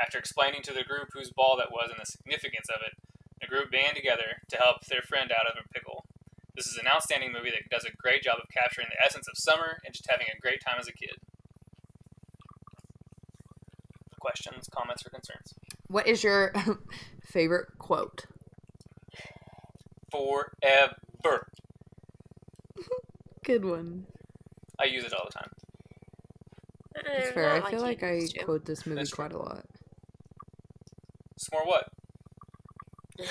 After 0.00 0.18
explaining 0.18 0.62
to 0.62 0.72
the 0.72 0.84
group 0.84 1.10
whose 1.12 1.30
ball 1.30 1.56
that 1.58 1.70
was 1.70 1.90
and 1.90 2.00
the 2.00 2.06
significance 2.06 2.68
of 2.70 2.80
it, 2.80 2.96
the 3.40 3.46
group 3.46 3.70
band 3.70 3.96
together 3.96 4.40
to 4.48 4.56
help 4.56 4.84
their 4.86 5.02
friend 5.02 5.30
out 5.30 5.46
of 5.46 5.60
a 5.60 5.68
pickle. 5.72 6.06
This 6.56 6.66
is 6.66 6.78
an 6.78 6.88
outstanding 6.88 7.32
movie 7.32 7.50
that 7.50 7.68
does 7.70 7.84
a 7.84 7.94
great 7.96 8.22
job 8.22 8.38
of 8.42 8.48
capturing 8.48 8.88
the 8.88 9.04
essence 9.04 9.28
of 9.28 9.36
summer 9.36 9.78
and 9.84 9.94
just 9.94 10.08
having 10.08 10.26
a 10.26 10.40
great 10.40 10.60
time 10.64 10.76
as 10.80 10.88
a 10.88 10.92
kid. 10.92 11.16
Questions, 14.20 14.68
comments, 14.70 15.04
or 15.04 15.10
concerns? 15.10 15.54
What 15.88 16.06
is 16.06 16.24
your 16.24 16.52
favorite 17.24 17.78
quote? 17.78 18.26
Forever. 20.10 21.48
Good 23.44 23.64
one. 23.64 24.06
I 24.80 24.84
use 24.84 25.04
it 25.04 25.12
all 25.12 25.26
the 25.26 25.32
time. 25.38 25.50
That's 26.94 27.28
Eh, 27.28 27.32
fair. 27.32 27.58
not 27.60 27.66
I 27.66 27.70
feel 27.70 27.80
like 27.82 28.02
I 28.02 28.12
used 28.14 28.36
to. 28.36 28.44
quote 28.44 28.64
this 28.64 28.86
movie 28.86 28.96
That's 29.00 29.10
true. 29.10 29.16
quite 29.16 29.32
a 29.32 29.38
lot. 29.38 29.64
It's 31.36 31.50
more 31.52 31.66
what? 31.66 31.88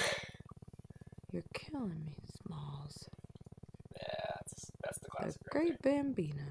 You're 1.32 1.44
killing 1.53 2.06
me, 2.06 2.13
Smalls. 2.46 3.08
Yeah, 3.96 4.25
that's, 4.36 4.72
that's 4.84 4.98
the 5.00 5.06
The 5.06 5.12
classic. 5.12 5.41
right 5.53 5.65
great 5.68 5.82
Bambino. 5.82 6.44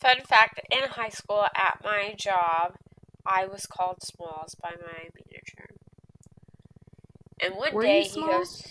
Fun 0.00 0.20
fact: 0.22 0.60
In 0.70 0.84
high 0.90 1.08
school, 1.08 1.46
at 1.56 1.80
my 1.82 2.14
job, 2.16 2.76
I 3.24 3.46
was 3.46 3.66
called 3.66 4.02
Smalls 4.02 4.54
by 4.54 4.70
my 4.70 4.92
manager. 4.92 5.70
And 7.42 7.54
one 7.56 7.74
Were 7.74 7.82
day 7.82 8.02
you 8.04 8.08
he 8.10 8.20
goes, 8.26 8.62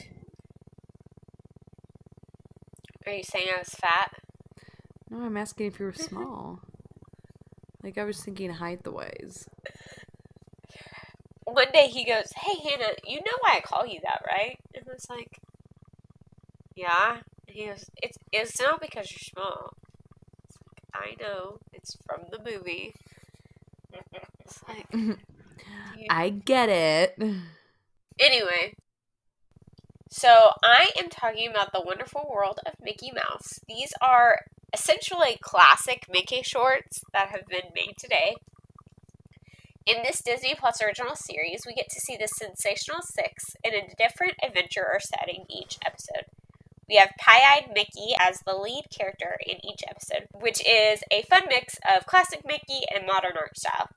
"Are 3.05 3.11
you 3.13 3.23
saying 3.23 3.49
I 3.53 3.59
was 3.59 3.69
fat?" 3.69 4.14
No, 5.15 5.23
I'm 5.23 5.37
asking 5.37 5.67
if 5.67 5.79
you 5.79 5.85
were 5.85 5.93
small. 6.09 6.59
like 7.83 7.97
I 7.97 8.03
was 8.03 8.21
thinking 8.21 8.49
height 8.51 8.83
the 8.83 8.91
ways. 8.91 9.47
One 11.45 11.71
day 11.73 11.87
he 11.87 12.03
goes, 12.05 12.31
"Hey 12.35 12.59
Hannah, 12.69 12.93
you 13.05 13.17
know 13.17 13.37
why 13.39 13.57
I 13.57 13.61
call 13.61 13.85
you 13.85 13.99
that, 14.03 14.23
right?" 14.27 14.57
And 14.73 14.83
I 14.89 14.91
was 14.93 15.07
like, 15.09 15.39
"Yeah." 16.75 17.19
And 17.47 17.55
he 17.55 17.67
goes, 17.67 17.85
"It's 18.01 18.17
it's 18.33 18.59
not 18.59 18.81
because 18.81 19.09
you're 19.11 19.19
small." 19.19 19.73
It's 20.49 20.57
like, 20.93 21.17
I 21.17 21.23
know. 21.23 21.59
It's 21.71 21.95
from 22.05 22.25
the 22.31 22.39
movie. 22.39 22.93
It's 24.39 24.61
like, 24.67 24.87
I 26.09 26.29
get 26.29 26.69
it. 26.69 27.15
Anyway, 28.19 28.73
so 30.09 30.51
I 30.63 30.89
am 30.99 31.09
talking 31.09 31.49
about 31.49 31.71
the 31.71 31.81
wonderful 31.81 32.29
world 32.29 32.59
of 32.65 32.73
Mickey 32.81 33.11
Mouse. 33.11 33.59
These 33.67 33.93
are 34.01 34.39
essentially 34.75 35.37
classic 35.41 36.05
Mickey 36.11 36.41
shorts 36.43 37.01
that 37.13 37.29
have 37.29 37.47
been 37.47 37.71
made 37.73 37.95
today. 37.97 38.35
In 39.85 40.03
this 40.03 40.21
Disney 40.21 40.53
Plus 40.53 40.81
original 40.81 41.15
series, 41.15 41.63
we 41.65 41.73
get 41.73 41.89
to 41.91 41.99
see 42.01 42.17
the 42.17 42.27
Sensational 42.27 43.01
Six 43.01 43.55
in 43.63 43.73
a 43.73 43.95
different 43.97 44.33
adventure 44.43 44.85
or 44.85 44.99
setting 44.99 45.45
each 45.49 45.77
episode. 45.85 46.25
We 46.89 46.97
have 46.97 47.11
Pie 47.17 47.41
Eyed 47.55 47.71
Mickey 47.73 48.15
as 48.19 48.41
the 48.41 48.55
lead 48.55 48.85
character 48.91 49.37
in 49.45 49.65
each 49.65 49.81
episode, 49.87 50.27
which 50.33 50.59
is 50.67 51.01
a 51.09 51.23
fun 51.23 51.43
mix 51.47 51.77
of 51.89 52.05
classic 52.05 52.41
Mickey 52.45 52.81
and 52.93 53.07
modern 53.07 53.37
art 53.37 53.57
style. 53.57 53.89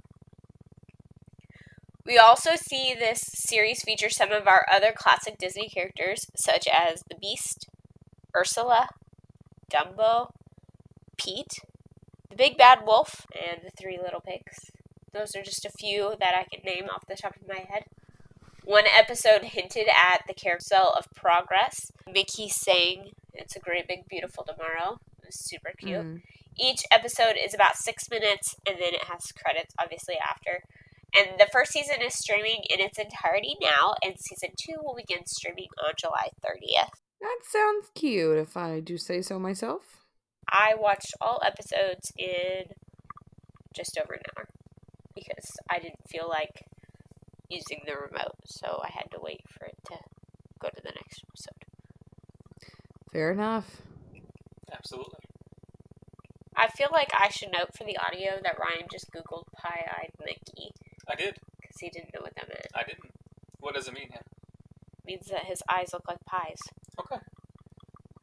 We 2.06 2.18
also 2.18 2.50
see 2.54 2.94
this 2.94 3.20
series 3.20 3.82
feature 3.82 4.10
some 4.10 4.30
of 4.30 4.46
our 4.46 4.64
other 4.72 4.92
classic 4.96 5.38
Disney 5.38 5.68
characters, 5.68 6.30
such 6.36 6.68
as 6.68 7.02
the 7.10 7.16
Beast, 7.16 7.68
Ursula, 8.34 8.88
Dumbo, 9.70 10.30
Pete, 11.28 11.60
the 12.30 12.36
Big 12.36 12.56
Bad 12.56 12.80
Wolf, 12.86 13.26
and 13.34 13.60
the 13.62 13.70
Three 13.70 13.98
Little 13.98 14.20
Pigs. 14.20 14.70
Those 15.12 15.34
are 15.36 15.42
just 15.42 15.66
a 15.66 15.70
few 15.78 16.14
that 16.20 16.34
I 16.34 16.44
can 16.44 16.64
name 16.64 16.88
off 16.88 17.06
the 17.06 17.16
top 17.16 17.36
of 17.36 17.46
my 17.46 17.66
head. 17.68 17.84
One 18.64 18.84
episode 18.98 19.42
hinted 19.42 19.88
at 19.88 20.22
the 20.26 20.34
carousel 20.34 20.94
of 20.96 21.12
progress. 21.14 21.92
Mickey 22.10 22.48
sang 22.48 23.10
It's 23.34 23.56
a 23.56 23.60
Great 23.60 23.86
Big 23.88 24.08
Beautiful 24.08 24.44
Tomorrow. 24.44 25.00
It 25.22 25.26
was 25.26 25.38
super 25.38 25.72
cute. 25.76 26.00
Mm. 26.00 26.22
Each 26.58 26.82
episode 26.90 27.36
is 27.42 27.54
about 27.54 27.76
six 27.76 28.10
minutes, 28.10 28.56
and 28.66 28.76
then 28.76 28.94
it 28.94 29.04
has 29.04 29.32
credits, 29.32 29.74
obviously, 29.78 30.16
after. 30.16 30.62
And 31.14 31.38
the 31.38 31.48
first 31.52 31.72
season 31.72 31.96
is 32.04 32.14
streaming 32.14 32.62
in 32.70 32.80
its 32.80 32.98
entirety 32.98 33.56
now, 33.60 33.94
and 34.02 34.18
season 34.18 34.50
two 34.56 34.76
will 34.82 34.96
begin 34.96 35.26
streaming 35.26 35.68
on 35.86 35.92
July 35.96 36.30
30th. 36.44 36.90
That 37.20 37.38
sounds 37.44 37.90
cute, 37.94 38.38
if 38.38 38.56
I 38.56 38.80
do 38.80 38.96
say 38.96 39.20
so 39.22 39.38
myself. 39.38 39.98
I 40.48 40.74
watched 40.76 41.14
all 41.20 41.40
episodes 41.44 42.12
in 42.18 42.64
just 43.74 43.98
over 43.98 44.14
an 44.14 44.20
hour 44.36 44.48
because 45.14 45.56
I 45.70 45.78
didn't 45.78 46.08
feel 46.08 46.28
like 46.28 46.62
using 47.48 47.82
the 47.86 47.92
remote, 47.94 48.36
so 48.44 48.80
I 48.84 48.90
had 48.92 49.10
to 49.12 49.18
wait 49.20 49.42
for 49.48 49.66
it 49.66 49.76
to 49.86 49.96
go 50.60 50.68
to 50.68 50.80
the 50.82 50.92
next 50.94 51.22
episode. 51.28 51.64
Fair 53.12 53.32
enough. 53.32 53.82
Absolutely. 54.72 55.20
I 56.56 56.68
feel 56.68 56.88
like 56.92 57.10
I 57.18 57.28
should 57.28 57.52
note 57.52 57.76
for 57.76 57.84
the 57.84 57.96
audio 57.98 58.40
that 58.42 58.58
Ryan 58.58 58.88
just 58.90 59.10
Googled 59.12 59.44
Pie 59.56 59.86
Eyed 59.98 60.10
Mickey 60.24 60.72
I 61.08 61.14
did. 61.14 61.36
because 61.60 61.76
he 61.80 61.88
didn't 61.88 62.12
know 62.14 62.20
what 62.22 62.34
that 62.34 62.48
meant. 62.48 62.66
I 62.74 62.82
didn't. 62.82 63.12
What 63.60 63.74
does 63.74 63.86
it 63.88 63.94
mean? 63.94 64.08
Hannah? 64.10 64.22
means 65.06 65.28
that 65.28 65.44
his 65.46 65.62
eyes 65.70 65.90
look 65.92 66.06
like 66.06 66.22
pies. 66.26 66.58
Okay. 67.00 67.16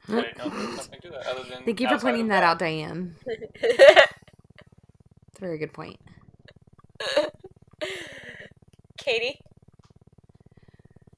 Other 0.09 1.43
than. 1.50 1.63
Thank 1.65 1.79
you 1.79 1.88
for 1.88 1.97
pointing 1.97 2.24
of 2.24 2.27
that 2.29 2.43
out, 2.43 2.59
Diane. 2.59 3.15
It's 3.25 4.07
a 5.38 5.41
very 5.41 5.57
good 5.57 5.74
point. 5.74 5.97
Katie? 8.97 9.39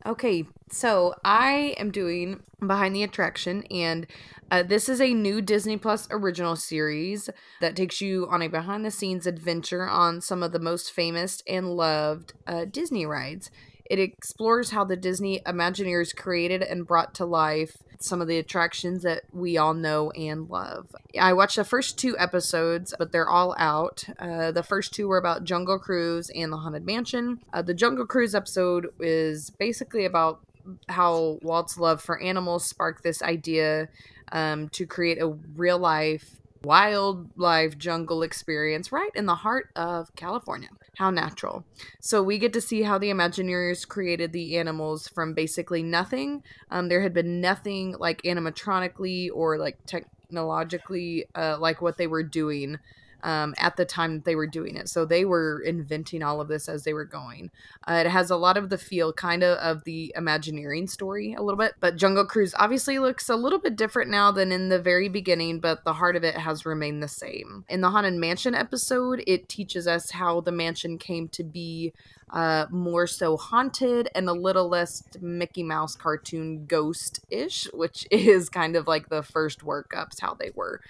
Okay, 0.05 0.45
so 0.71 1.13
I 1.23 1.75
am 1.77 1.91
doing 1.91 2.41
Behind 2.65 2.95
the 2.95 3.03
Attraction, 3.03 3.63
and 3.69 4.07
uh, 4.49 4.63
this 4.63 4.89
is 4.89 5.01
a 5.01 5.13
new 5.13 5.41
Disney 5.41 5.77
Plus 5.77 6.07
original 6.09 6.55
series 6.55 7.29
that 7.61 7.75
takes 7.75 8.01
you 8.01 8.27
on 8.29 8.41
a 8.41 8.47
behind 8.47 8.85
the 8.85 8.91
scenes 8.91 9.27
adventure 9.27 9.87
on 9.87 10.21
some 10.21 10.41
of 10.41 10.51
the 10.51 10.59
most 10.59 10.91
famous 10.91 11.43
and 11.47 11.75
loved 11.75 12.33
uh, 12.47 12.65
Disney 12.65 13.05
rides. 13.05 13.51
It 13.89 13.99
explores 13.99 14.71
how 14.71 14.83
the 14.83 14.97
Disney 14.97 15.41
Imagineers 15.45 16.15
created 16.15 16.61
and 16.61 16.87
brought 16.87 17.13
to 17.15 17.25
life 17.25 17.77
some 17.99 18.21
of 18.21 18.27
the 18.27 18.37
attractions 18.37 19.03
that 19.03 19.23
we 19.31 19.57
all 19.57 19.73
know 19.73 20.11
and 20.11 20.49
love. 20.49 20.95
I 21.19 21.33
watched 21.33 21.55
the 21.55 21.63
first 21.63 21.97
two 21.97 22.17
episodes, 22.17 22.93
but 22.97 23.11
they're 23.11 23.29
all 23.29 23.55
out. 23.57 24.03
Uh, 24.19 24.51
the 24.51 24.63
first 24.63 24.93
two 24.93 25.07
were 25.07 25.17
about 25.17 25.43
Jungle 25.43 25.79
Cruise 25.79 26.29
and 26.35 26.51
the 26.51 26.57
Haunted 26.57 26.85
Mansion. 26.85 27.39
Uh, 27.53 27.61
the 27.61 27.73
Jungle 27.73 28.05
Cruise 28.05 28.35
episode 28.35 28.87
is 28.99 29.49
basically 29.51 30.05
about 30.05 30.41
how 30.89 31.39
Walt's 31.41 31.77
love 31.77 32.01
for 32.01 32.21
animals 32.21 32.65
sparked 32.65 33.03
this 33.03 33.21
idea 33.21 33.87
um, 34.31 34.69
to 34.69 34.85
create 34.85 35.21
a 35.21 35.27
real 35.55 35.79
life 35.79 36.37
wildlife 36.63 37.77
jungle 37.77 38.23
experience 38.23 38.91
right 38.91 39.11
in 39.15 39.25
the 39.25 39.35
heart 39.35 39.69
of 39.75 40.13
California. 40.15 40.69
How 40.97 41.11
natural. 41.11 41.63
So 42.01 42.23
we 42.23 42.39
get 42.39 42.53
to 42.53 42.61
see 42.61 42.81
how 42.81 42.97
the 42.97 43.11
Imagineers 43.11 43.87
created 43.87 44.33
the 44.33 44.57
animals 44.57 45.07
from 45.07 45.35
basically 45.35 45.83
nothing. 45.83 46.41
Um, 46.71 46.89
there 46.89 47.01
had 47.01 47.13
been 47.13 47.39
nothing 47.39 47.95
like 47.99 48.23
animatronically 48.23 49.29
or 49.31 49.59
like 49.59 49.77
technologically 49.85 51.25
uh, 51.35 51.57
like 51.59 51.83
what 51.83 51.97
they 51.97 52.07
were 52.07 52.23
doing 52.23 52.79
um, 53.23 53.53
at 53.57 53.77
the 53.77 53.85
time 53.85 54.15
that 54.15 54.25
they 54.25 54.35
were 54.35 54.47
doing 54.47 54.75
it. 54.75 54.89
So 54.89 55.05
they 55.05 55.25
were 55.25 55.61
inventing 55.61 56.23
all 56.23 56.41
of 56.41 56.47
this 56.47 56.69
as 56.69 56.83
they 56.83 56.93
were 56.93 57.05
going. 57.05 57.51
Uh, 57.87 58.03
it 58.05 58.09
has 58.09 58.29
a 58.29 58.35
lot 58.35 58.57
of 58.57 58.69
the 58.69 58.77
feel, 58.77 59.13
kind 59.13 59.43
of, 59.43 59.57
of 59.57 59.83
the 59.83 60.13
Imagineering 60.15 60.87
story 60.87 61.33
a 61.33 61.41
little 61.41 61.57
bit. 61.57 61.73
But 61.79 61.95
Jungle 61.95 62.25
Cruise 62.25 62.53
obviously 62.57 62.99
looks 62.99 63.29
a 63.29 63.35
little 63.35 63.59
bit 63.59 63.75
different 63.75 64.11
now 64.11 64.31
than 64.31 64.51
in 64.51 64.69
the 64.69 64.79
very 64.79 65.09
beginning, 65.09 65.59
but 65.59 65.83
the 65.83 65.93
heart 65.93 66.15
of 66.15 66.23
it 66.23 66.35
has 66.35 66.65
remained 66.65 67.01
the 67.01 67.07
same. 67.07 67.65
In 67.69 67.81
the 67.81 67.89
Haunted 67.89 68.13
Mansion 68.13 68.55
episode, 68.55 69.23
it 69.27 69.49
teaches 69.49 69.87
us 69.87 70.11
how 70.11 70.41
the 70.41 70.51
mansion 70.51 70.97
came 70.97 71.27
to 71.29 71.43
be 71.43 71.93
uh, 72.29 72.65
more 72.69 73.07
so 73.07 73.37
haunted 73.37 74.09
and 74.13 74.27
a 74.27 74.33
little 74.33 74.67
less 74.67 75.03
Mickey 75.21 75.63
Mouse 75.63 75.95
cartoon 75.95 76.65
ghost 76.65 77.21
ish, 77.29 77.65
which 77.73 78.05
is 78.11 78.49
kind 78.49 78.75
of 78.75 78.87
like 78.87 79.09
the 79.09 79.23
first 79.23 79.61
workups, 79.61 80.19
how 80.21 80.33
they 80.33 80.51
were. 80.55 80.81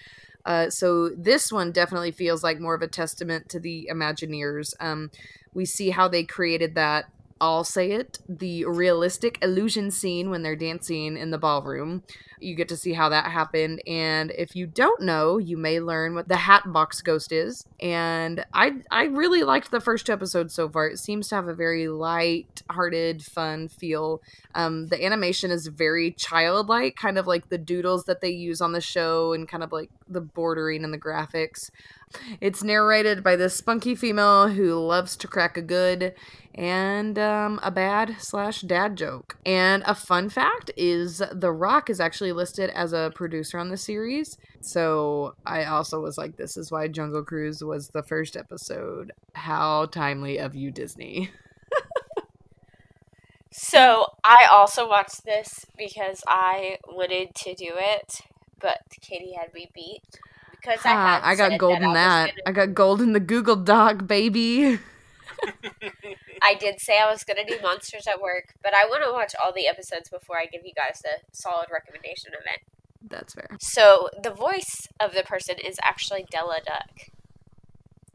Uh, 0.48 0.70
so 0.70 1.10
this 1.10 1.52
one 1.52 1.74
definitely 1.74 2.12
feels 2.12 2.42
like 2.42 2.60
more 2.60 2.74
of 2.74 2.82
a 2.82 2.88
testament 2.88 3.50
to 3.50 3.60
the 3.60 3.90
Imagineers. 3.92 4.74
Um, 4.80 5.12
we 5.54 5.66
see 5.66 5.90
how 5.90 6.08
they 6.08 6.24
created 6.24 6.74
that. 6.76 7.12
I'll 7.40 7.64
say 7.64 7.92
it 7.92 8.20
the 8.28 8.66
realistic 8.66 9.38
illusion 9.42 9.92
scene 9.92 10.30
when 10.30 10.44
they're 10.44 10.56
dancing 10.56 11.18
in 11.18 11.32
the 11.32 11.38
ballroom. 11.38 12.04
You 12.40 12.56
get 12.56 12.70
to 12.70 12.78
see 12.78 12.94
how 12.94 13.10
that 13.10 13.32
happened. 13.32 13.82
And 13.88 14.32
if 14.38 14.56
you 14.56 14.68
don't 14.68 15.02
know, 15.02 15.40
you 15.40 15.58
may 15.58 15.80
learn 15.80 16.14
what 16.14 16.28
the 16.28 16.38
Hatbox 16.38 17.02
Ghost 17.02 17.32
is. 17.32 17.66
And 17.80 18.46
I 18.54 18.74
I 18.92 19.06
really 19.06 19.44
liked 19.44 19.72
the 19.72 19.80
first 19.80 20.06
two 20.06 20.14
episodes 20.14 20.54
so 20.54 20.70
far. 20.70 20.88
It 20.88 21.00
seems 21.00 21.30
to 21.30 21.36
have 21.36 21.48
a 21.48 21.56
very 21.56 21.88
light-hearted, 21.88 23.24
fun 23.24 23.70
feel. 23.70 24.22
Um, 24.54 24.88
the 24.88 25.04
animation 25.04 25.50
is 25.50 25.68
very 25.68 26.12
childlike, 26.12 26.96
kind 26.96 27.18
of 27.18 27.26
like 27.26 27.50
the 27.50 27.58
doodles 27.58 28.04
that 28.06 28.22
they 28.22 28.30
use 28.30 28.62
on 28.62 28.72
the 28.72 28.82
show, 28.82 29.34
and 29.34 29.48
kind 29.48 29.64
of 29.64 29.72
like 29.72 29.90
the 30.08 30.22
bordering 30.22 30.84
and 30.84 30.94
the 30.94 31.00
graphics. 31.00 31.72
It's 32.42 32.64
narrated 32.64 33.24
by 33.24 33.36
this 33.36 33.56
spunky 33.56 33.96
female 33.96 34.48
who 34.48 34.76
loves 34.76 35.16
to 35.18 35.28
crack 35.28 35.58
a 35.58 35.62
good 35.62 36.14
and 36.56 37.20
um, 37.20 37.60
a 37.62 37.70
bad 37.70 38.16
slash 38.20 38.62
dad 38.62 38.96
joke. 38.96 39.38
And 39.46 39.84
a 39.86 39.94
fun 39.94 40.30
fact 40.30 40.72
is 40.76 41.22
The 41.32 41.52
Rock 41.52 41.90
is 41.90 42.00
actually 42.00 42.32
listed 42.32 42.70
as 42.72 42.94
a 42.94 43.12
producer 43.14 43.60
on 43.60 43.70
the 43.70 43.78
series. 43.78 44.38
So 44.62 45.36
I 45.46 45.66
also 45.66 46.02
was 46.02 46.18
like, 46.18 46.38
this 46.38 46.58
is 46.58 46.72
why 46.72 46.88
Jungle 46.88 47.24
Cruise 47.24 47.64
was 47.64 47.90
the 47.90 48.04
first 48.04 48.36
episode. 48.36 49.12
How 49.34 49.86
timely 49.86 50.38
of 50.38 50.56
you, 50.56 50.72
Disney. 50.72 51.30
So 53.60 54.06
I 54.24 54.46
also 54.52 54.88
watched 54.88 55.26
this 55.26 55.66
because 55.76 56.24
I 56.28 56.78
wanted 56.88 57.34
to 57.34 57.56
do 57.56 57.74
it, 57.76 58.22
but 58.60 58.78
Katie 59.02 59.34
had 59.34 59.52
me 59.52 59.72
beat 59.74 60.04
because 60.62 60.80
I 60.86 60.90
had. 60.90 61.22
I 61.24 61.36
got 61.36 61.52
said 61.52 61.60
gold 61.60 61.76
that 61.78 61.84
in 61.84 61.90
I 61.90 61.94
that. 61.94 62.26
gonna- 62.28 62.42
I 62.46 62.52
got 62.52 62.74
gold 62.74 63.02
in 63.02 63.14
the 63.14 63.20
Google 63.20 63.56
Doc, 63.56 64.06
baby. 64.08 64.80
I 66.42 66.56
did 66.56 66.80
say 66.80 67.00
I 67.00 67.10
was 67.12 67.24
going 67.24 67.38
to 67.38 67.46
do 67.46 67.62
Monsters 67.62 68.08
at 68.08 68.22
Work, 68.22 68.56
but 68.64 68.74
I 68.74 68.86
want 68.86 69.04
to 69.04 69.12
watch 69.12 69.34
all 69.44 69.52
the 69.54 69.68
episodes 69.68 70.10
before 70.10 70.38
I 70.40 70.46
give 70.46 70.66
you 70.66 70.74
guys 70.74 71.02
a 71.06 71.20
solid 71.32 71.68
recommendation 71.72 72.32
of 72.34 72.42
it. 72.46 72.62
That's 73.10 73.34
fair. 73.34 73.50
So 73.60 74.10
the 74.22 74.32
voice 74.32 74.88
of 75.00 75.14
the 75.14 75.24
person 75.24 75.56
is 75.64 75.78
actually 75.84 76.26
Della 76.30 76.60
Duck 76.66 77.10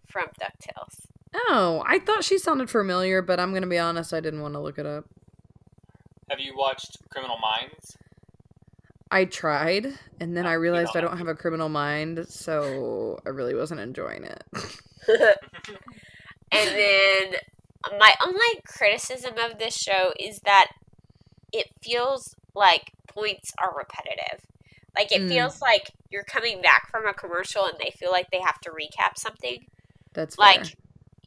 from 0.09 0.27
DuckTales. 0.41 1.07
Oh, 1.35 1.83
I 1.87 1.99
thought 1.99 2.25
she 2.25 2.39
sounded 2.39 2.69
familiar, 2.71 3.23
but 3.23 3.41
I'm 3.41 3.51
going 3.51 3.63
to 3.63 3.69
be 3.69 3.79
honest, 3.79 4.13
I 4.13 4.21
didn't 4.21 4.43
want 4.43 4.55
to 4.55 4.61
look 4.61 4.79
it 4.79 4.87
up. 4.87 5.07
Have 6.31 6.41
you 6.41 6.57
watched 6.57 6.99
Criminal 7.11 7.39
Minds? 7.39 7.97
I 9.13 9.27
tried, 9.27 9.87
and 10.21 10.37
then 10.37 10.47
I 10.47 10.55
Oh, 10.55 10.55
realized 10.55 10.97
I 10.97 11.01
don't 11.01 11.03
don't 11.03 11.19
have 11.19 11.29
a 11.29 11.35
criminal 11.37 11.69
mind, 11.69 12.27
so 12.29 13.21
I 13.27 13.29
really 13.31 13.55
wasn't 13.55 13.81
enjoying 13.81 14.25
it. 14.25 14.45
and 16.51 16.71
then 16.77 17.35
my 17.99 18.15
only 18.25 18.63
criticism 18.67 19.35
of 19.39 19.59
this 19.59 19.77
show 19.77 20.13
is 20.19 20.41
that 20.41 20.69
it 21.53 21.69
feels 21.83 22.35
like 22.55 22.93
points 23.09 23.53
are 23.61 23.75
repetitive. 23.77 24.45
Like 24.97 25.13
it 25.13 25.23
Mm. 25.23 25.29
feels 25.29 25.61
like 25.63 25.93
you're 26.11 26.25
coming 26.25 26.63
back 26.63 26.91
from 26.91 27.07
a 27.07 27.15
commercial 27.15 27.67
and 27.67 27.77
they 27.81 27.93
feel 27.93 28.13
like 28.13 28.31
they 28.31 28.41
have 28.41 28.61
to 28.63 28.71
recap 28.71 29.17
something. 29.19 29.67
That's 30.15 30.37
fair. 30.37 30.71
Like 30.71 30.77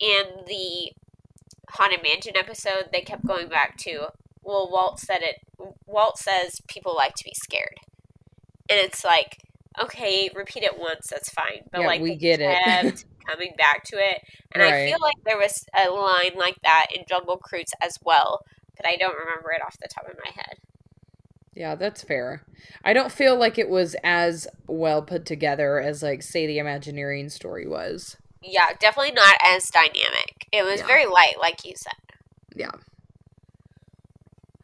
in 0.02 0.26
the 0.48 0.92
Haunted 1.72 2.02
Mansion 2.04 2.38
episode, 2.38 2.90
they 2.92 3.02
kept 3.02 3.26
going 3.26 3.50
back 3.50 3.78
to, 3.80 4.08
well, 4.44 4.70
Walt 4.72 5.00
said 5.00 5.22
it. 5.24 5.38
Walt 5.88 6.18
says 6.18 6.62
people 6.68 6.96
like 6.96 7.14
to 7.16 7.24
be 7.24 7.34
scared, 7.36 7.78
and 8.70 8.80
it's 8.80 9.04
like, 9.04 9.38
okay, 9.82 10.30
repeat 10.34 10.64
it 10.64 10.80
once, 10.80 11.08
that's 11.10 11.30
fine. 11.30 11.62
But 11.72 11.82
Yeah, 11.82 11.88
like, 11.88 12.02
we 12.02 12.16
get 12.16 12.40
it. 12.42 13.04
coming 13.30 13.54
back 13.58 13.84
to 13.86 13.96
it, 13.98 14.22
and 14.54 14.62
I 14.64 14.86
feel 14.88 14.98
like 15.02 15.16
there 15.26 15.38
was 15.38 15.66
a 15.76 15.90
line 15.90 16.34
like 16.38 16.58
that 16.64 16.88
in 16.96 17.04
Jungle 17.08 17.38
Cruise 17.38 17.74
as 17.82 17.98
well, 18.04 18.42
but 18.78 18.86
I 18.88 18.96
don't 18.98 19.18
remember 19.18 19.52
it 19.52 19.62
off 19.66 19.78
the 19.82 19.88
top 19.94 20.08
of 20.08 20.16
my 20.24 20.32
head. 20.32 20.58
Yeah, 21.56 21.76
that's 21.76 22.04
fair. 22.04 22.44
I 22.84 22.94
don't 22.94 23.12
feel 23.12 23.38
like 23.38 23.58
it 23.58 23.70
was 23.70 23.96
as 24.04 24.46
well 24.68 25.02
put 25.02 25.26
together 25.26 25.80
as, 25.80 26.04
like, 26.04 26.22
say, 26.22 26.46
the 26.46 26.58
Imagineering 26.60 27.30
story 27.30 27.66
was. 27.66 28.18
Yeah, 28.42 28.74
definitely 28.80 29.14
not 29.14 29.38
as 29.44 29.70
dynamic. 29.70 30.48
It 30.52 30.64
was 30.64 30.82
Yeah. 30.82 30.88
very 30.88 31.06
light, 31.06 31.36
like 31.40 31.64
you 31.66 31.74
said. 31.78 31.94
Yeah. 32.56 32.72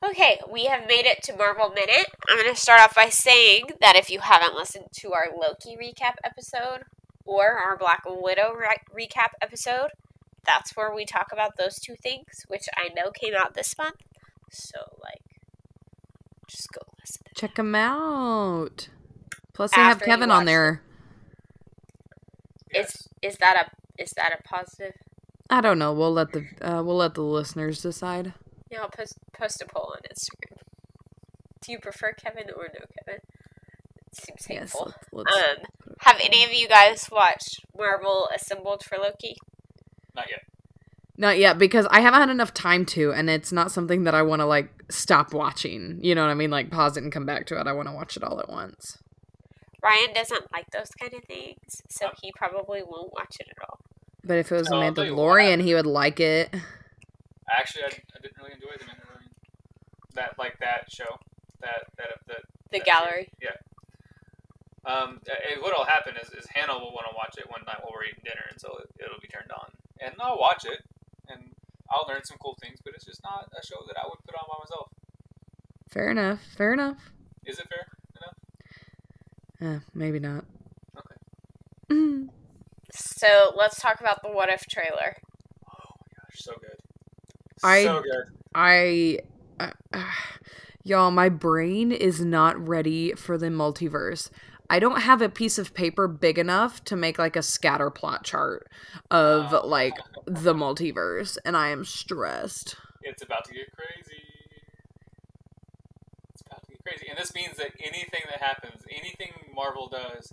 Okay, 0.04 0.40
we 0.52 0.66
have 0.66 0.88
made 0.88 1.06
it 1.06 1.22
to 1.24 1.36
Marvel 1.36 1.70
Minute. 1.70 2.08
I'm 2.28 2.38
going 2.38 2.54
to 2.54 2.60
start 2.60 2.82
off 2.82 2.96
by 2.96 3.10
saying 3.10 3.66
that 3.82 3.96
if 3.96 4.10
you 4.10 4.20
haven't 4.20 4.56
listened 4.56 4.88
to 4.94 5.14
our 5.14 5.28
Loki 5.30 5.78
recap 5.78 6.16
episode 6.24 6.86
or 7.24 7.52
our 7.52 7.78
Black 7.78 8.02
Widow 8.08 8.52
re- 8.54 9.08
recap 9.08 9.30
episode, 9.44 9.90
that's 10.44 10.76
where 10.76 10.94
we 10.94 11.06
talk 11.06 11.28
about 11.32 11.56
those 11.58 11.76
two 11.80 11.96
things, 11.96 12.46
which 12.48 12.64
I 12.76 12.90
know 12.96 13.12
came 13.12 13.36
out 13.36 13.54
this 13.54 13.78
month. 13.78 13.98
So, 14.50 14.80
like, 15.04 15.22
just 16.48 16.72
go 16.74 16.82
listen. 17.00 17.22
to 17.28 17.40
Check 17.40 17.56
them 17.56 17.76
out. 17.76 18.90
Plus, 19.54 19.72
they 19.72 19.82
have 19.82 19.98
After 19.98 20.06
Kevin 20.06 20.32
on 20.32 20.46
there. 20.46 20.82
Yes. 22.74 23.08
Is 23.22 23.34
is 23.34 23.38
that 23.38 23.68
a 23.68 24.02
is 24.02 24.12
that 24.18 24.34
a 24.34 24.42
positive? 24.48 24.94
I 25.50 25.62
don't 25.62 25.78
know. 25.78 25.94
We'll 25.94 26.14
let 26.14 26.32
the 26.32 26.46
uh, 26.62 26.82
we'll 26.82 26.98
let 26.98 27.14
the 27.14 27.22
listeners 27.22 27.82
decide. 27.82 28.34
Yeah, 28.72 28.82
I'll 28.82 28.90
post 28.90 29.18
post 29.38 29.62
a 29.62 29.66
poll 29.66 29.94
on 29.94 30.00
Instagram. 30.10 30.58
Do 31.62 31.72
you 31.74 31.80
prefer 31.80 32.14
Kevin 32.14 32.50
or 32.56 32.70
no 32.74 32.86
Kevin? 33.06 33.22
It 34.12 34.16
seems 34.16 34.48
Yes. 34.50 34.76
Let's, 34.76 34.94
let's, 35.12 35.36
Um, 35.36 35.66
have 36.00 36.20
any 36.24 36.44
of 36.44 36.54
you 36.54 36.68
guys 36.68 37.10
watched 37.12 37.66
Marvel 37.78 38.30
Assembled 38.34 38.84
for 38.84 38.98
Loki? 38.98 39.36
Not 40.16 40.30
yet. 40.30 40.42
Not 41.18 41.38
yet 41.38 41.60
because 41.60 41.86
I 41.92 42.00
haven't 42.00 42.22
had 42.22 42.30
enough 42.30 42.54
time 42.54 42.86
to, 42.88 43.12
and 43.12 43.30
it's 43.30 43.52
not 43.52 43.72
something 43.72 44.06
that 44.06 44.16
I 44.16 44.22
want 44.24 44.40
to 44.40 44.46
like 44.46 44.70
stop 44.90 45.34
watching. 45.34 46.00
You 46.02 46.16
know 46.16 46.24
what 46.24 46.32
I 46.32 46.36
mean? 46.36 46.50
Like 46.50 46.72
pause 46.72 46.98
it 46.98 47.04
and 47.04 47.12
come 47.12 47.26
back 47.26 47.46
to 47.48 47.60
it. 47.60 47.68
I 47.68 47.74
want 47.74 47.90
to 47.90 47.94
watch 47.94 48.18
it 48.18 48.24
all 48.24 48.40
at 48.40 48.50
once. 48.50 48.98
Ryan 49.84 50.14
doesn't 50.14 50.52
like 50.54 50.70
those 50.72 50.90
kind 51.00 51.14
of 51.14 51.24
things, 51.26 51.82
so 51.90 52.10
he 52.22 52.32
probably 52.36 52.82
won't 52.84 53.12
watch 53.14 53.38
it 53.40 53.48
at 53.50 53.68
all. 53.68 53.80
But 54.24 54.38
if 54.38 54.52
it 54.52 54.56
was 54.56 54.70
a 54.70 54.76
Oh, 54.76 54.80
I'll 54.82 54.94
tell 54.94 55.06
you 55.06 55.14
Mandalorian, 55.14 55.62
he 55.62 55.74
would 55.74 55.88
like 55.88 56.20
it. 56.20 56.56
Actually, 57.52 57.84
I, 57.84 57.92
I 58.16 58.20
didn't 58.22 58.38
really 58.40 58.54
enjoy 58.54 58.72
the 58.80 58.86
Mandalorian. 58.86 59.30
That 60.16 60.40
like 60.40 60.58
that 60.60 60.92
show, 60.92 61.20
that 61.62 61.92
that 61.98 62.24
that. 62.28 62.42
The 62.72 62.80
that 62.80 62.86
gallery. 62.86 63.28
series. 63.40 63.56
Yeah. 63.56 63.58
Um, 64.84 65.20
uh, 65.30 65.62
what'll 65.62 65.86
happen 65.86 66.16
is, 66.18 66.30
is 66.34 66.48
Hannah 66.50 66.74
will 66.74 66.92
want 66.92 67.06
to 67.10 67.16
watch 67.16 67.36
it 67.38 67.46
one 67.52 67.62
night 67.68 67.78
while 67.84 67.94
we're 67.94 68.06
eating 68.06 68.24
dinner, 68.24 68.42
and 68.50 68.60
so 68.60 68.80
it, 68.82 68.90
it'll 69.06 69.22
be 69.22 69.28
turned 69.28 69.52
on, 69.52 69.70
and 70.02 70.16
I'll 70.20 70.40
watch 70.40 70.66
it, 70.66 70.82
and 71.30 71.54
I'll 71.92 72.08
learn 72.08 72.24
some 72.24 72.38
cool 72.42 72.58
things. 72.62 72.80
But 72.84 72.96
it's 72.96 73.06
just 73.06 73.22
not 73.24 73.52
a 73.54 73.66
show 73.66 73.78
that 73.88 73.98
I 74.00 74.08
would 74.08 74.20
put 74.26 74.34
on 74.36 74.48
by 74.50 74.58
myself. 74.64 74.90
Fair 75.92 76.10
enough. 76.10 76.40
Fair 76.58 76.74
enough. 76.74 76.98
Is 77.46 77.60
it 77.60 77.68
fair 77.70 77.86
enough? 78.18 78.38
Eh, 79.62 79.80
maybe 79.94 80.20
not. 80.20 80.46
Okay. 80.98 81.16
Mm. 81.92 82.30
So 82.94 83.54
let's 83.56 83.80
talk 83.80 84.00
about 84.02 84.24
the 84.24 84.30
What 84.30 84.50
If 84.50 84.66
trailer. 84.66 85.16
Oh 85.70 85.94
my 86.02 86.08
gosh, 86.18 86.40
so 86.40 86.54
good. 86.60 86.81
I- 87.64 87.84
so 87.84 88.02
good. 88.02 88.26
I, 88.54 89.20
uh, 89.60 89.72
y'all, 90.84 91.12
my 91.12 91.30
brain 91.30 91.92
is 91.92 92.22
not 92.22 92.68
ready 92.68 93.14
for 93.14 93.38
the 93.38 93.48
multiverse. 93.48 94.30
I 94.70 94.80
don't 94.80 95.02
have 95.02 95.22
a 95.22 95.28
piece 95.30 95.58
of 95.58 95.74
paper 95.74 96.08
big 96.08 96.40
enough 96.40 96.84
to 96.86 96.96
make 96.96 97.20
like 97.20 97.36
a 97.36 97.44
scatter 97.44 97.90
plot 97.90 98.24
chart 98.24 98.68
of 99.10 99.54
Oh. 99.54 99.68
like 99.68 99.94
the 100.26 100.54
multiverse, 100.54 101.38
and 101.44 101.58
I 101.58 101.70
am 101.70 101.84
stressed. 101.84 102.76
It's 103.02 103.22
about 103.22 103.44
to 103.46 103.54
get 103.54 103.68
crazy. 103.76 104.24
It's 106.34 106.42
about 106.46 106.64
to 106.64 106.72
get 106.72 106.84
crazy. 106.86 107.08
And 107.10 107.18
this 107.18 107.34
means 107.36 107.58
that 107.58 107.72
anything 107.80 108.22
that 108.30 108.42
happens, 108.42 108.84
anything 108.90 109.32
Marvel 109.54 109.90
does, 109.90 110.32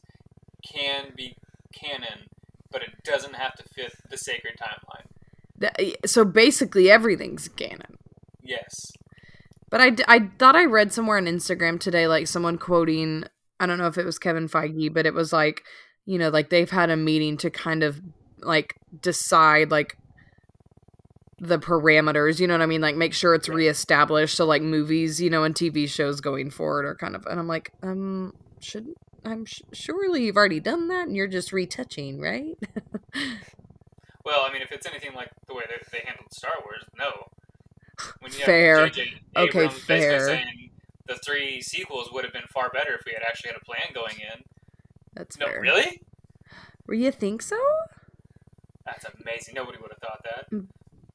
can 0.73 1.13
be 1.17 1.37
canon, 1.73 2.27
but 2.71 2.83
it 2.83 2.91
doesn't 3.05 3.35
have 3.35 3.55
to 3.57 3.65
fit 3.65 3.93
the 4.09 4.19
sacred 4.19 4.55
timeline. 4.61 5.07
So 6.07 6.25
basically, 6.25 6.91
everything's 6.91 7.49
canon. 7.49 7.99
Yes. 8.43 8.93
But 9.71 9.81
I, 9.81 9.97
I 10.09 10.31
thought 10.39 10.57
I 10.57 10.65
read 10.65 10.93
somewhere 10.93 11.19
on 11.19 11.27
Instagram 11.27 11.79
today, 11.79 12.09
like 12.09 12.27
someone 12.27 12.59
quoting, 12.59 13.25
I 13.61 13.67
don't 13.67 13.79
know 13.79 13.87
if 13.87 13.99
it 13.99 14.07
was 14.07 14.19
Kevin 14.19 14.49
Feige, 14.49 14.93
but 14.93 15.05
it 15.07 15.15
was 15.15 15.33
like, 15.33 15.65
you 16.07 16.19
know, 16.19 16.31
like 16.31 16.49
they've 16.49 16.71
had 16.71 16.91
a 16.91 16.97
meeting 16.97 17.37
to 17.39 17.51
kind 17.51 17.83
of 17.83 18.01
like 18.41 18.75
decide 19.03 19.71
like 19.71 19.97
the 21.39 21.59
parameters, 21.59 22.41
you 22.41 22.47
know 22.47 22.55
what 22.55 22.63
I 22.63 22.67
mean? 22.67 22.81
Like 22.81 22.97
make 22.97 23.13
sure 23.13 23.35
it's 23.35 23.49
reestablished 23.49 24.37
so 24.37 24.47
like 24.47 24.63
movies, 24.63 25.21
you 25.21 25.29
know, 25.29 25.45
and 25.45 25.55
TV 25.55 25.89
shows 25.89 26.21
going 26.21 26.51
forward 26.51 26.87
are 26.87 26.95
kind 26.95 27.15
of 27.15 27.27
and 27.27 27.39
I'm 27.39 27.49
like, 27.49 27.71
um 27.83 28.33
should 28.61 28.95
I'm 29.25 29.45
sh- 29.45 29.63
surely 29.73 30.25
you've 30.25 30.37
already 30.37 30.61
done 30.61 30.89
that 30.89 31.07
and 31.07 31.17
you're 31.17 31.27
just 31.27 31.53
retouching, 31.53 32.21
right? 32.21 32.57
Well, 34.29 34.45
I 34.47 34.53
mean, 34.53 34.61
if 34.61 34.71
it's 34.73 34.87
anything 34.87 35.15
like 35.15 35.31
the 35.47 35.55
way 35.55 35.63
they, 35.69 35.77
they 35.91 36.05
handled 36.05 36.31
Star 36.35 36.53
Wars, 36.63 36.85
no. 36.99 37.29
When 38.21 38.31
you 38.31 38.41
Fair. 38.45 38.89
J.J. 38.91 39.11
Okay, 39.37 39.49
Abrams 39.65 39.79
fair. 39.85 40.27
saying 40.27 40.71
the 41.07 41.17
three 41.17 41.63
sequels 41.63 42.13
would 42.13 42.25
have 42.25 42.33
been 42.35 42.47
far 42.53 42.69
better 42.69 42.95
if 42.95 43.07
we 43.07 43.13
had 43.13 43.23
actually 43.27 43.53
had 43.53 43.57
a 43.57 43.65
plan 43.65 43.87
going 43.95 44.17
in. 44.21 44.43
That's 45.15 45.39
No, 45.39 45.47
fair. 45.47 45.63
really? 45.63 46.03
Were 46.87 46.93
you 46.93 47.11
think 47.11 47.41
so? 47.41 47.57
That's 48.85 49.07
amazing. 49.25 49.55
Nobody 49.55 49.79
would 49.81 49.93
have 49.93 49.99
thought 49.99 50.23
that. 50.25 50.51
Mm. 50.55 50.67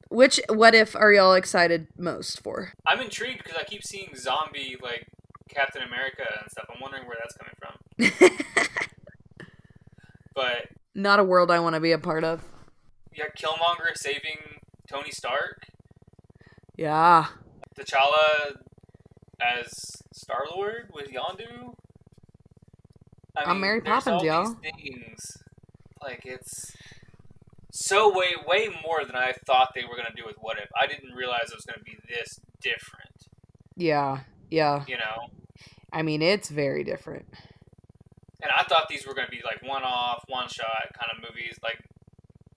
Which 0.08 0.40
what 0.48 0.74
if 0.74 0.96
are 0.96 1.12
y'all 1.12 1.34
excited 1.34 1.86
most 1.96 2.40
for? 2.42 2.72
I'm 2.84 3.00
intrigued 3.00 3.44
because 3.44 3.56
I 3.56 3.62
keep 3.62 3.84
seeing 3.84 4.10
zombie 4.16 4.76
like 4.82 5.06
Captain 5.48 5.82
America 5.82 6.24
and 6.42 6.50
stuff. 6.50 6.66
I'm 6.74 6.80
wondering 6.80 7.06
where 7.06 7.16
that's 7.22 7.36
coming 7.36 7.54
from. 7.60 8.38
But 10.34 10.66
Not 10.96 11.20
a 11.20 11.24
world 11.24 11.50
I 11.52 11.60
want 11.60 11.74
to 11.74 11.80
be 11.80 11.92
a 11.92 11.98
part 11.98 12.24
of. 12.24 12.42
You 13.14 13.22
got 13.24 13.34
Killmonger 13.36 13.96
saving 13.96 14.38
Tony 14.88 15.10
Stark, 15.10 15.66
Yeah. 16.76 17.26
T'Challa 17.78 18.56
as 19.40 19.68
Star 20.12 20.44
Lord 20.50 20.90
with 20.92 21.08
Yondu. 21.08 21.74
I 23.36 23.44
I'm 23.50 23.60
Mary 23.60 23.80
Poppins, 23.80 24.06
all 24.22 24.24
y'all. 24.24 24.56
These 24.62 24.72
things, 24.72 25.36
like 26.00 26.22
it's 26.24 26.72
so 27.72 28.16
way 28.16 28.28
way 28.46 28.68
more 28.84 29.04
than 29.04 29.16
I 29.16 29.32
thought 29.46 29.72
they 29.74 29.82
were 29.84 29.96
gonna 29.96 30.14
do 30.16 30.24
with 30.24 30.36
What 30.40 30.58
If. 30.58 30.68
I 30.80 30.86
didn't 30.86 31.14
realize 31.14 31.50
it 31.50 31.56
was 31.56 31.64
gonna 31.64 31.82
be 31.84 31.96
this 32.08 32.38
different. 32.62 33.10
Yeah. 33.76 34.20
Yeah. 34.50 34.84
You 34.86 34.98
know, 34.98 35.30
I 35.92 36.02
mean, 36.02 36.22
it's 36.22 36.48
very 36.48 36.84
different. 36.84 37.26
and 38.42 38.52
I 38.56 38.62
thought 38.64 38.88
these 38.88 39.04
were 39.06 39.14
gonna 39.14 39.28
be 39.28 39.42
like 39.44 39.68
one 39.68 39.82
off, 39.82 40.22
one 40.28 40.48
shot 40.48 40.92
kind 40.94 41.10
of 41.12 41.28
movies, 41.28 41.58
like 41.62 41.78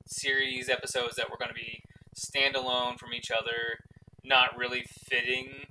series 0.08 0.70
episodes 0.70 1.16
that 1.16 1.30
were 1.30 1.38
gonna 1.38 1.54
be 1.54 1.84
standalone 2.16 2.98
from 3.00 3.14
each 3.14 3.30
other, 3.32 3.80
not 4.24 4.58
really 4.58 4.84
fitting 4.84 5.68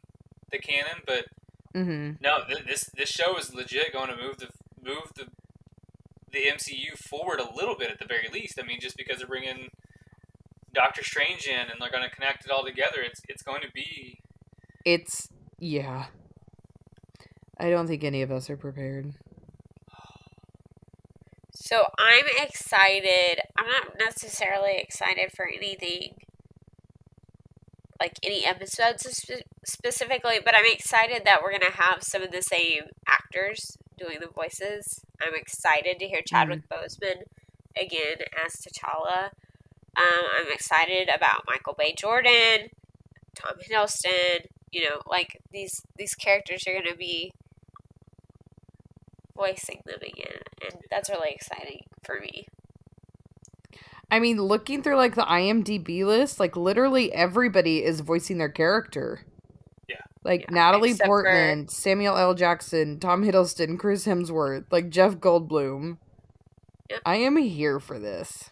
the 0.50 0.58
canon, 0.58 1.02
but 1.06 1.26
Mhm. 1.74 2.18
No, 2.22 2.42
th- 2.46 2.64
this 2.64 2.84
this 2.96 3.10
show 3.10 3.36
is 3.36 3.52
legit 3.52 3.92
going 3.92 4.08
to 4.08 4.16
move 4.16 4.38
the 4.38 4.48
move 4.80 5.12
the 5.14 5.28
the 6.30 6.46
MCU 6.48 6.96
forward 6.96 7.38
a 7.40 7.50
little 7.54 7.76
bit 7.76 7.90
at 7.90 7.98
the 7.98 8.06
very 8.06 8.28
least. 8.32 8.58
I 8.58 8.62
mean, 8.66 8.80
just 8.80 8.96
because 8.96 9.18
they're 9.18 9.26
bringing 9.26 9.68
Doctor 10.72 11.02
Strange 11.04 11.46
in 11.46 11.70
and 11.70 11.80
they're 11.80 11.90
going 11.90 12.08
to 12.08 12.14
connect 12.14 12.44
it 12.46 12.50
all 12.50 12.64
together, 12.64 13.02
it's 13.02 13.20
it's 13.28 13.42
going 13.42 13.60
to 13.60 13.70
be 13.72 14.20
It's 14.86 15.28
yeah. 15.58 16.06
I 17.58 17.68
don't 17.70 17.86
think 17.86 18.04
any 18.04 18.22
of 18.22 18.30
us 18.30 18.48
are 18.48 18.56
prepared. 18.56 19.12
So 21.66 21.82
I'm 21.98 22.26
excited. 22.40 23.40
I'm 23.58 23.66
not 23.66 23.98
necessarily 23.98 24.76
excited 24.78 25.32
for 25.32 25.48
anything 25.48 26.14
like 27.98 28.20
any 28.22 28.46
episodes 28.46 29.04
spe- 29.10 29.42
specifically, 29.64 30.36
but 30.44 30.54
I'm 30.56 30.72
excited 30.72 31.22
that 31.24 31.42
we're 31.42 31.50
gonna 31.50 31.72
have 31.72 32.04
some 32.04 32.22
of 32.22 32.30
the 32.30 32.40
same 32.40 32.84
actors 33.08 33.76
doing 33.98 34.20
the 34.20 34.28
voices. 34.28 35.00
I'm 35.20 35.34
excited 35.34 35.98
to 35.98 36.06
hear 36.06 36.20
Chadwick 36.24 36.68
Boseman 36.68 37.24
again 37.76 38.18
as 38.44 38.60
T'Challa. 38.60 39.30
Um, 39.96 40.24
I'm 40.38 40.52
excited 40.52 41.08
about 41.12 41.46
Michael 41.48 41.74
B. 41.76 41.96
Jordan, 41.98 42.68
Tom 43.34 43.54
Hiddleston. 43.68 44.46
You 44.70 44.84
know, 44.88 45.00
like 45.04 45.40
these 45.50 45.82
these 45.96 46.14
characters 46.14 46.64
are 46.68 46.74
gonna 46.74 46.94
be 46.94 47.32
voicing 49.36 49.80
them 49.84 49.98
again, 50.00 50.42
and 50.70 50.80
that's 50.90 51.08
really 51.10 51.30
exciting 51.30 51.80
for 52.04 52.18
me. 52.20 52.46
I 54.10 54.18
mean, 54.20 54.40
looking 54.40 54.82
through 54.82 54.96
like 54.96 55.14
the 55.16 55.22
IMDb 55.22 56.04
list, 56.04 56.38
like 56.38 56.56
literally 56.56 57.12
everybody 57.12 57.82
is 57.84 58.00
voicing 58.00 58.38
their 58.38 58.48
character. 58.48 59.20
Yeah. 59.88 59.96
Like 60.24 60.42
Yeah, 60.42 60.54
Natalie 60.54 60.90
except 60.90 61.06
for- 61.08 61.22
Portman, 61.24 61.68
Samuel 61.68 62.16
L. 62.16 62.34
Jackson, 62.34 63.00
Tom 63.00 63.24
Hiddleston, 63.24 63.78
Chris 63.78 64.06
Hemsworth, 64.06 64.66
like 64.70 64.90
Jeff 64.90 65.16
Goldblum. 65.16 65.98
Yep. 66.90 67.00
I 67.04 67.16
am 67.16 67.36
here 67.36 67.80
for 67.80 67.98
this. 67.98 68.50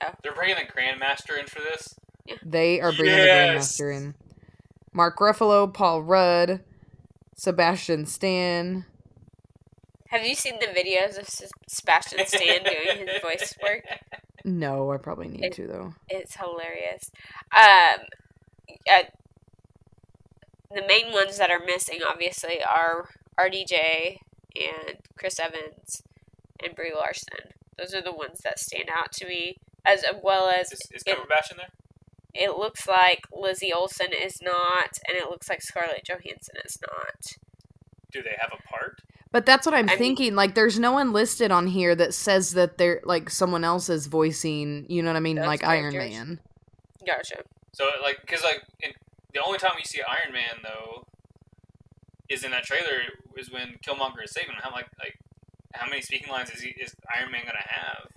Yeah. 0.00 0.12
They're 0.22 0.34
bringing 0.34 0.56
the 0.56 0.62
Grandmaster 0.70 1.38
in 1.40 1.46
for 1.46 1.60
this. 1.60 1.94
They 2.44 2.80
are 2.80 2.92
bringing 2.92 3.16
Yes! 3.16 3.76
the 3.78 3.84
Grandmaster 3.84 3.96
in. 3.96 4.14
Mark 4.92 5.18
Ruffalo, 5.18 5.72
Paul 5.72 6.02
Rudd, 6.02 6.60
Sebastian 7.36 8.04
Stan. 8.04 8.84
Have 10.12 10.24
you 10.26 10.34
seen 10.34 10.58
the 10.60 10.66
videos 10.66 11.12
of 11.18 11.24
S- 11.24 11.50
Sebastian 11.68 12.26
Stan 12.26 12.62
doing 12.64 13.06
his 13.08 13.20
voice 13.22 13.54
work? 13.62 13.84
No, 14.44 14.92
I 14.92 14.98
probably 14.98 15.28
need 15.28 15.44
It- 15.44 15.52
to 15.54 15.66
though. 15.66 15.94
It's 16.08 16.36
hilarious. 16.36 17.10
Um, 17.56 18.06
uh, 18.90 19.04
the 20.70 20.82
main 20.86 21.12
ones 21.12 21.38
that 21.38 21.50
are 21.50 21.60
missing, 21.60 22.00
obviously, 22.02 22.62
are 22.62 23.08
RDJ 23.38 24.18
and 24.56 24.98
Chris 25.18 25.38
Evans 25.40 26.02
and 26.62 26.74
Brie 26.74 26.92
Larson. 26.94 27.52
Those 27.78 27.94
are 27.94 28.02
the 28.02 28.12
ones 28.12 28.40
that 28.44 28.58
stand 28.58 28.88
out 28.94 29.12
to 29.12 29.26
me, 29.26 29.56
as 29.84 30.04
well 30.22 30.48
as 30.48 30.72
Is, 30.72 30.80
is 30.92 31.02
it, 31.06 31.16
Cumberbatch 31.18 31.50
in 31.50 31.56
there? 31.58 31.70
it 32.34 32.56
looks 32.56 32.86
like 32.86 33.26
Lizzie 33.32 33.72
Olsen 33.72 34.12
is 34.12 34.40
not, 34.42 34.98
and 35.08 35.16
it 35.16 35.28
looks 35.28 35.48
like 35.48 35.62
Scarlett 35.62 36.04
Johansson 36.04 36.56
is 36.64 36.78
not. 36.80 37.22
Do 38.10 38.22
they 38.22 38.36
have 38.38 38.52
a 38.52 38.62
part? 38.68 39.01
But 39.32 39.46
that's 39.46 39.66
what 39.66 39.74
I'm 39.74 39.88
I 39.88 39.92
mean- 39.92 39.98
thinking. 39.98 40.34
like, 40.34 40.54
there's 40.54 40.78
no 40.78 40.92
one 40.92 41.12
listed 41.12 41.50
on 41.50 41.66
here 41.66 41.94
that 41.94 42.14
says 42.14 42.52
that 42.52 42.78
they're 42.78 43.00
like 43.04 43.30
someone 43.30 43.64
else 43.64 43.88
is 43.88 44.06
voicing. 44.06 44.86
You 44.88 45.02
know 45.02 45.08
what 45.08 45.16
I 45.16 45.20
mean? 45.20 45.36
Those 45.36 45.46
like 45.46 45.64
Iron 45.64 45.92
characters. 45.92 46.18
Man. 46.18 46.38
Gotcha. 47.06 47.42
So 47.72 47.86
like, 48.02 48.20
because 48.20 48.42
like 48.44 48.62
in, 48.80 48.92
the 49.32 49.40
only 49.44 49.58
time 49.58 49.72
you 49.78 49.84
see 49.84 50.00
Iron 50.02 50.32
Man 50.32 50.60
though 50.62 51.06
is 52.28 52.44
in 52.44 52.50
that 52.50 52.64
trailer 52.64 52.98
is 53.38 53.50
when 53.50 53.76
Killmonger 53.86 54.22
is 54.24 54.32
saving 54.32 54.50
him. 54.54 54.60
How 54.62 54.70
like 54.70 54.88
like 54.98 55.18
how 55.74 55.88
many 55.88 56.02
speaking 56.02 56.30
lines 56.30 56.50
is 56.50 56.60
he, 56.60 56.68
is 56.70 56.94
Iron 57.18 57.32
Man 57.32 57.40
gonna 57.46 57.58
have? 57.66 58.08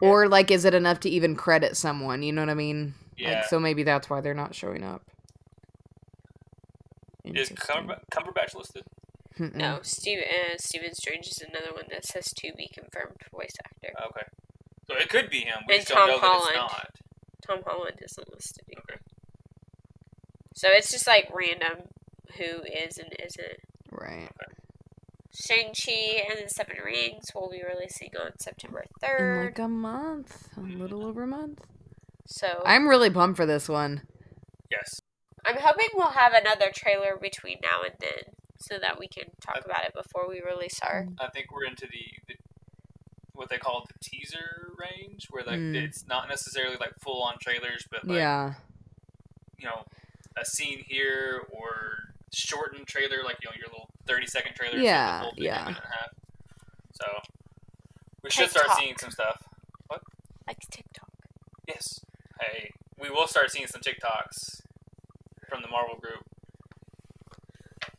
Or 0.00 0.28
like, 0.28 0.50
is 0.50 0.64
it 0.64 0.74
enough 0.74 1.00
to 1.00 1.10
even 1.10 1.36
credit 1.36 1.76
someone? 1.76 2.22
You 2.22 2.32
know 2.32 2.42
what 2.42 2.48
I 2.48 2.54
mean? 2.54 2.94
Yeah. 3.16 3.34
Like, 3.34 3.44
so 3.44 3.60
maybe 3.60 3.82
that's 3.84 4.10
why 4.10 4.20
they're 4.20 4.34
not 4.34 4.54
showing 4.54 4.82
up. 4.82 5.02
Is 7.24 7.50
Interesting. 7.50 7.56
Cumberbatch, 7.58 8.00
Cumberbatch 8.10 8.54
listed? 8.56 8.82
Mm-mm. 9.38 9.54
No, 9.54 9.78
Steve, 9.82 10.18
uh, 10.20 10.56
Stephen 10.58 10.94
Strange 10.94 11.26
is 11.28 11.40
another 11.40 11.72
one 11.72 11.86
that 11.90 12.04
says 12.04 12.32
to 12.38 12.52
be 12.56 12.68
confirmed 12.68 13.16
voice 13.32 13.54
actor. 13.64 13.92
Okay. 14.08 14.26
So 14.88 14.96
it 14.96 15.08
could 15.08 15.30
be 15.30 15.40
him. 15.40 15.58
We 15.68 15.76
And 15.76 15.86
just 15.86 15.88
don't 15.94 15.98
Tom 15.98 16.08
know 16.08 16.20
that 16.20 16.26
Holland. 16.26 16.50
it's 16.54 16.72
not. 16.72 16.90
Tom 17.46 17.62
Holland 17.66 17.98
isn't 18.02 18.32
listed 18.32 18.64
either. 18.70 18.82
Okay. 18.94 19.00
So 20.54 20.68
it's 20.70 20.90
just 20.90 21.06
like 21.06 21.28
random 21.32 21.88
who 22.36 22.62
is 22.62 22.98
and 22.98 23.12
isn't. 23.24 23.58
Right. 23.90 24.28
Shang-Chi 25.34 26.22
and 26.30 26.44
the 26.44 26.50
Seven 26.50 26.76
Rings 26.84 27.30
will 27.34 27.50
be 27.50 27.62
releasing 27.62 28.10
on 28.20 28.32
September 28.38 28.84
In 29.02 29.08
3rd. 29.08 29.44
like 29.46 29.58
a 29.58 29.68
month, 29.68 30.48
a 30.56 30.60
little 30.60 31.04
over 31.06 31.22
a 31.22 31.26
month. 31.26 31.60
So 32.26 32.62
I'm 32.66 32.86
really 32.88 33.08
pumped 33.10 33.38
for 33.38 33.46
this 33.46 33.68
one. 33.68 34.02
Yes. 34.70 35.00
I'm 35.46 35.56
hoping 35.58 35.88
we'll 35.94 36.10
have 36.10 36.32
another 36.34 36.70
trailer 36.72 37.16
between 37.20 37.58
now 37.62 37.82
and 37.82 37.94
then 37.98 38.34
so 38.62 38.78
that 38.78 38.98
we 38.98 39.08
can 39.08 39.24
talk 39.40 39.64
about 39.64 39.84
it 39.84 39.92
before 39.94 40.28
we 40.28 40.40
release 40.40 40.80
our. 40.82 41.06
I 41.20 41.28
think 41.28 41.50
we're 41.52 41.64
into 41.64 41.86
the, 41.86 42.04
the 42.28 42.34
what 43.34 43.48
they 43.48 43.58
call 43.58 43.84
the 43.86 43.94
teaser 44.02 44.72
range, 44.78 45.26
where 45.30 45.42
like 45.44 45.58
Mm. 45.58 45.74
it's 45.74 46.06
not 46.06 46.28
necessarily 46.28 46.76
like 46.78 46.94
full 47.00 47.22
on 47.22 47.34
trailers, 47.40 47.86
but 47.90 48.06
like 48.06 48.16
yeah. 48.18 48.54
you 49.58 49.66
know 49.66 49.84
a 50.36 50.44
scene 50.44 50.82
here 50.86 51.42
or 51.50 52.14
shortened 52.32 52.86
trailer, 52.86 53.22
like 53.24 53.36
you 53.42 53.48
know 53.48 53.54
your 53.58 53.68
little 53.68 53.90
thirty 54.06 54.26
second 54.26 54.54
trailer. 54.54 54.78
instead 54.78 54.80
of 54.80 54.82
the 54.82 54.86
Yeah, 54.86 55.20
full 55.22 55.34
thing, 55.34 55.44
yeah. 55.44 55.64
minute 55.64 55.82
and 55.82 55.92
a 55.92 55.96
half. 55.96 56.10
So 56.94 57.04
we 58.22 58.30
should 58.30 58.50
start 58.50 58.66
seeing 58.78 58.96
some 58.98 59.10
stuff. 59.10 59.42
What? 59.88 60.02
Like 60.46 60.58
TikTok. 60.70 61.08
Yes. 61.68 62.00
Hey, 62.40 62.70
we 62.98 63.10
will 63.10 63.26
start 63.26 63.50
seeing 63.50 63.66
some 63.66 63.80
TikToks 63.80 64.62
from 65.48 65.62
the 65.62 65.68
Marvel 65.68 65.96
group. 65.96 66.24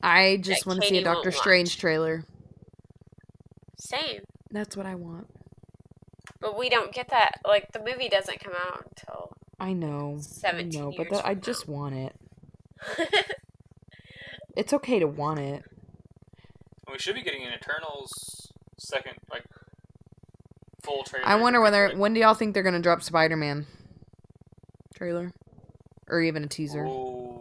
I 0.03 0.37
just 0.37 0.65
want 0.65 0.81
to 0.81 0.87
see 0.87 0.95
a 0.95 0.99
Katie 0.99 1.05
won't 1.05 1.15
Doctor 1.17 1.29
watch. 1.29 1.37
Strange 1.39 1.77
trailer. 1.79 2.25
Same. 3.79 4.21
That's 4.51 4.75
what 4.77 4.85
I 4.85 4.95
want. 4.95 5.27
But 6.39 6.57
we 6.57 6.69
don't 6.69 6.93
get 6.93 7.09
that. 7.09 7.39
Like, 7.45 7.71
the 7.71 7.79
movie 7.79 8.09
doesn't 8.09 8.39
come 8.43 8.53
out 8.53 8.85
until. 8.89 9.31
I 9.59 9.73
know. 9.73 10.17
I 10.17 10.21
17 10.21 10.79
know, 10.79 10.91
but 10.91 11.03
years 11.09 11.11
that, 11.11 11.25
I 11.25 11.33
from 11.33 11.41
just 11.41 11.67
want 11.67 11.95
it. 11.95 12.15
It's 14.55 14.71
okay 14.71 14.99
to 14.99 15.07
want 15.07 15.39
it. 15.39 15.63
We 16.91 16.99
should 16.99 17.15
be 17.15 17.23
getting 17.23 17.43
an 17.43 17.53
Eternals 17.53 18.11
second, 18.77 19.13
like 19.31 19.43
full 20.83 21.03
trailer. 21.03 21.27
I 21.27 21.35
wonder 21.35 21.59
whether 21.59 21.89
But- 21.89 21.97
when 21.97 22.13
do 22.13 22.19
y'all 22.19 22.35
think 22.35 22.53
they're 22.53 22.61
gonna 22.61 22.79
drop 22.79 23.01
Spider 23.01 23.35
Man 23.35 23.65
trailer, 24.95 25.31
or 26.07 26.21
even 26.21 26.43
a 26.43 26.47
teaser? 26.47 26.85
Ooh. 26.85 27.32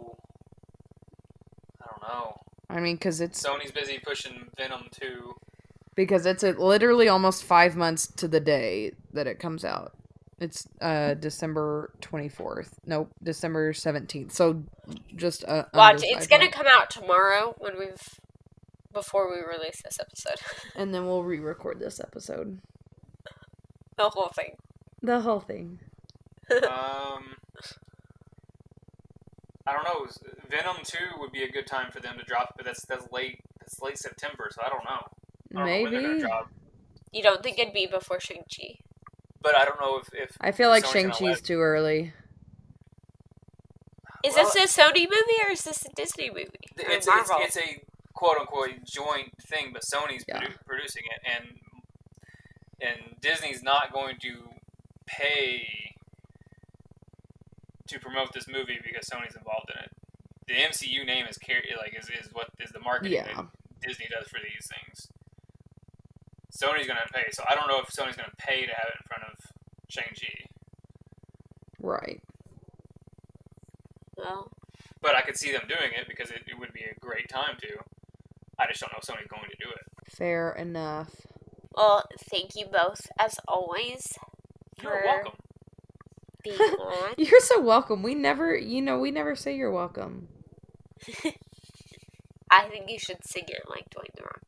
I 2.73 2.77
don't 2.77 2.83
know. 2.83 2.87
I 2.87 2.89
mean, 2.89 2.95
because 2.95 3.21
it's 3.21 3.41
Sony's 3.43 3.71
busy 3.71 3.99
pushing 3.99 4.49
Venom 4.57 4.87
2. 4.91 5.35
because 5.95 6.25
it's 6.25 6.43
a, 6.43 6.51
literally 6.51 7.07
almost 7.07 7.43
five 7.43 7.75
months 7.75 8.07
to 8.07 8.27
the 8.27 8.39
day 8.39 8.93
that 9.13 9.27
it 9.27 9.39
comes 9.39 9.63
out. 9.63 9.93
It's 10.39 10.67
uh 10.81 11.13
December 11.13 11.91
twenty 12.01 12.27
fourth. 12.27 12.79
Nope, 12.85 13.11
December 13.21 13.71
seventeenth. 13.73 14.33
So 14.33 14.63
just 15.15 15.45
uh, 15.45 15.65
Watch, 15.73 15.93
under 15.95 16.03
it's 16.07 16.25
five 16.25 16.29
gonna 16.29 16.43
months. 16.45 16.57
come 16.57 16.67
out 16.67 16.89
tomorrow 16.89 17.55
when 17.59 17.77
we've 17.79 18.01
before 18.91 19.29
we 19.31 19.37
release 19.41 19.81
this 19.83 19.99
episode. 19.99 20.39
and 20.75 20.93
then 20.93 21.05
we'll 21.05 21.23
re-record 21.23 21.79
this 21.79 21.99
episode. 21.99 22.59
the 23.97 24.09
whole 24.09 24.29
thing. 24.29 24.55
The 25.01 25.21
whole 25.21 25.39
thing. 25.39 25.79
Um, 26.67 27.35
I 29.65 29.71
don't 29.71 29.83
know. 29.85 30.05
Venom 30.49 30.77
2 30.83 30.97
would 31.19 31.31
be 31.31 31.43
a 31.43 31.51
good 31.51 31.67
time 31.67 31.91
for 31.91 31.99
them 32.01 32.17
to 32.17 32.23
drop, 32.25 32.53
but 32.57 32.65
that's 32.65 32.85
that's 32.85 33.09
late. 33.11 33.39
That's 33.59 33.81
late 33.81 33.97
September, 33.97 34.49
so 34.51 34.61
I 34.65 34.69
don't 34.69 34.83
know. 34.83 35.07
I 35.55 35.59
don't 35.59 35.65
know 35.67 35.83
when 35.83 35.91
they're 35.93 36.01
gonna 36.01 36.13
Maybe. 36.15 36.21
drop. 36.21 36.51
You 37.11 37.23
don't 37.23 37.41
think 37.43 37.59
it'd 37.59 37.73
be 37.73 37.85
before 37.85 38.19
Shang 38.19 38.43
Chi? 38.53 38.79
But 39.41 39.55
I 39.57 39.65
don't 39.65 39.79
know 39.79 39.99
if, 39.99 40.07
if 40.13 40.37
I 40.41 40.51
feel 40.51 40.69
like 40.69 40.85
Shang 40.85 41.11
Chi's 41.11 41.41
too 41.41 41.59
early. 41.61 42.13
Is 44.25 44.35
Well, 44.35 44.49
this 44.53 44.77
a 44.77 44.81
Sony 44.81 45.01
movie 45.01 45.39
or 45.45 45.51
is 45.51 45.63
this 45.63 45.85
a 45.85 45.89
Disney 45.95 46.29
movie? 46.29 46.47
It's, 46.77 47.07
it's, 47.07 47.29
it's 47.29 47.57
a 47.57 47.81
quote 48.13 48.37
unquote 48.39 48.83
joint 48.85 49.31
thing, 49.47 49.71
but 49.73 49.81
Sony's 49.83 50.23
Yeah. 50.27 50.39
produ- 50.39 50.65
producing 50.65 51.03
it, 51.13 51.21
and 51.37 51.57
and 52.81 53.15
Disney's 53.21 53.63
not 53.63 53.91
going 53.93 54.17
to 54.21 54.49
pay 55.05 55.92
to 57.93 57.99
promote 57.99 58.33
this 58.33 58.47
movie 58.47 58.79
because 58.83 59.07
Sony's 59.07 59.35
involved 59.35 59.71
in 59.73 59.83
it. 59.83 59.91
The 60.47 60.55
MCU 60.55 61.05
name 61.05 61.25
is 61.27 61.37
carry 61.37 61.69
like 61.77 61.95
is, 61.97 62.09
is 62.09 62.29
what 62.33 62.49
is 62.59 62.71
the 62.71 62.79
marketing 62.79 63.13
Yeah. 63.13 63.23
that 63.33 63.45
Disney 63.81 64.07
does 64.09 64.27
for 64.27 64.39
these 64.39 64.67
things. 64.67 65.07
Sony's 66.55 66.87
gonna 66.87 67.07
pay, 67.13 67.29
so 67.31 67.43
I 67.49 67.55
don't 67.55 67.67
know 67.67 67.79
if 67.79 67.87
Sony's 67.87 68.15
gonna 68.15 68.33
pay 68.37 68.65
to 68.65 68.73
have 68.73 68.87
it 68.89 68.95
in 69.01 69.07
front 69.07 69.23
of 69.23 69.39
Shang 69.89 70.13
Chi, 70.19 70.45
Right. 71.79 72.21
well, 74.17 74.49
but 75.01 75.15
I 75.15 75.21
could 75.21 75.37
see 75.37 75.51
them 75.51 75.63
doing 75.67 75.91
it 75.95 76.07
because 76.07 76.29
it, 76.31 76.43
it 76.47 76.57
would 76.59 76.73
be 76.73 76.83
a 76.83 76.93
great 76.99 77.29
time 77.29 77.57
to. 77.61 77.67
I 78.59 78.67
just 78.67 78.79
don't 78.81 78.91
know 78.93 78.99
if 79.01 79.05
Sony's 79.05 79.27
going 79.29 79.49
to 79.49 79.57
do 79.59 79.69
it. 79.69 80.11
Fair 80.15 80.51
enough. 80.53 81.09
well, 81.75 82.03
thank 82.29 82.55
you 82.55 82.65
both 82.67 83.07
as 83.19 83.37
always 83.47 84.13
You're 84.81 84.91
for 84.91 85.01
welcome. 85.05 85.31
Being 86.43 86.57
on. 86.59 87.13
You're 87.17 87.39
so 87.39 87.61
welcome. 87.61 88.03
We 88.03 88.15
never, 88.15 88.55
you 88.55 88.81
know, 88.81 88.99
we 88.99 89.11
never 89.11 89.35
say 89.35 89.55
you're 89.55 89.71
welcome. 89.71 90.27
I 92.51 92.69
think 92.69 92.89
you 92.89 92.99
should 92.99 93.25
sing 93.25 93.45
it 93.47 93.63
like 93.67 93.89
Dwayne 93.89 94.13
the 94.15 94.23
Rock 94.23 94.41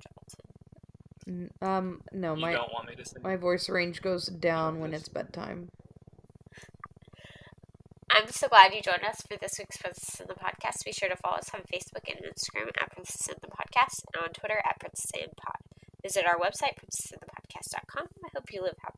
Johnson. 1.27 1.49
Um, 1.61 2.01
no, 2.13 2.35
you 2.35 2.41
my 2.41 2.51
don't 2.53 2.71
want 2.71 2.87
me 2.87 2.95
to 2.95 3.05
say. 3.05 3.17
my 3.23 3.35
voice 3.35 3.67
range 3.67 4.01
goes 4.01 4.27
down 4.27 4.79
when 4.79 4.93
it's 4.93 5.09
bedtime. 5.09 5.69
I'm 8.11 8.29
so 8.29 8.47
glad 8.47 8.73
you 8.73 8.81
joined 8.81 9.03
us 9.03 9.21
for 9.21 9.35
this 9.37 9.57
week's 9.57 9.77
Princess 9.77 10.19
in 10.21 10.27
the 10.27 10.35
Podcast. 10.35 10.85
Be 10.85 10.91
sure 10.93 11.09
to 11.09 11.15
follow 11.17 11.37
us 11.37 11.49
on 11.53 11.61
Facebook 11.61 12.07
and 12.07 12.23
Instagram 12.23 12.69
at 12.79 12.91
Princess 12.91 13.27
in 13.27 13.35
the 13.41 13.47
Podcast 13.47 14.03
and 14.13 14.23
on 14.23 14.29
Twitter 14.29 14.61
at 14.63 14.79
Princess 14.79 15.11
and 15.19 15.35
Pod. 15.35 15.57
Visit 16.03 16.25
our 16.25 16.37
website, 16.37 16.77
princessinthepodcast.com. 16.77 18.07
I 18.23 18.27
hope 18.35 18.53
you 18.53 18.61
live 18.61 18.75
happy. 18.83 18.94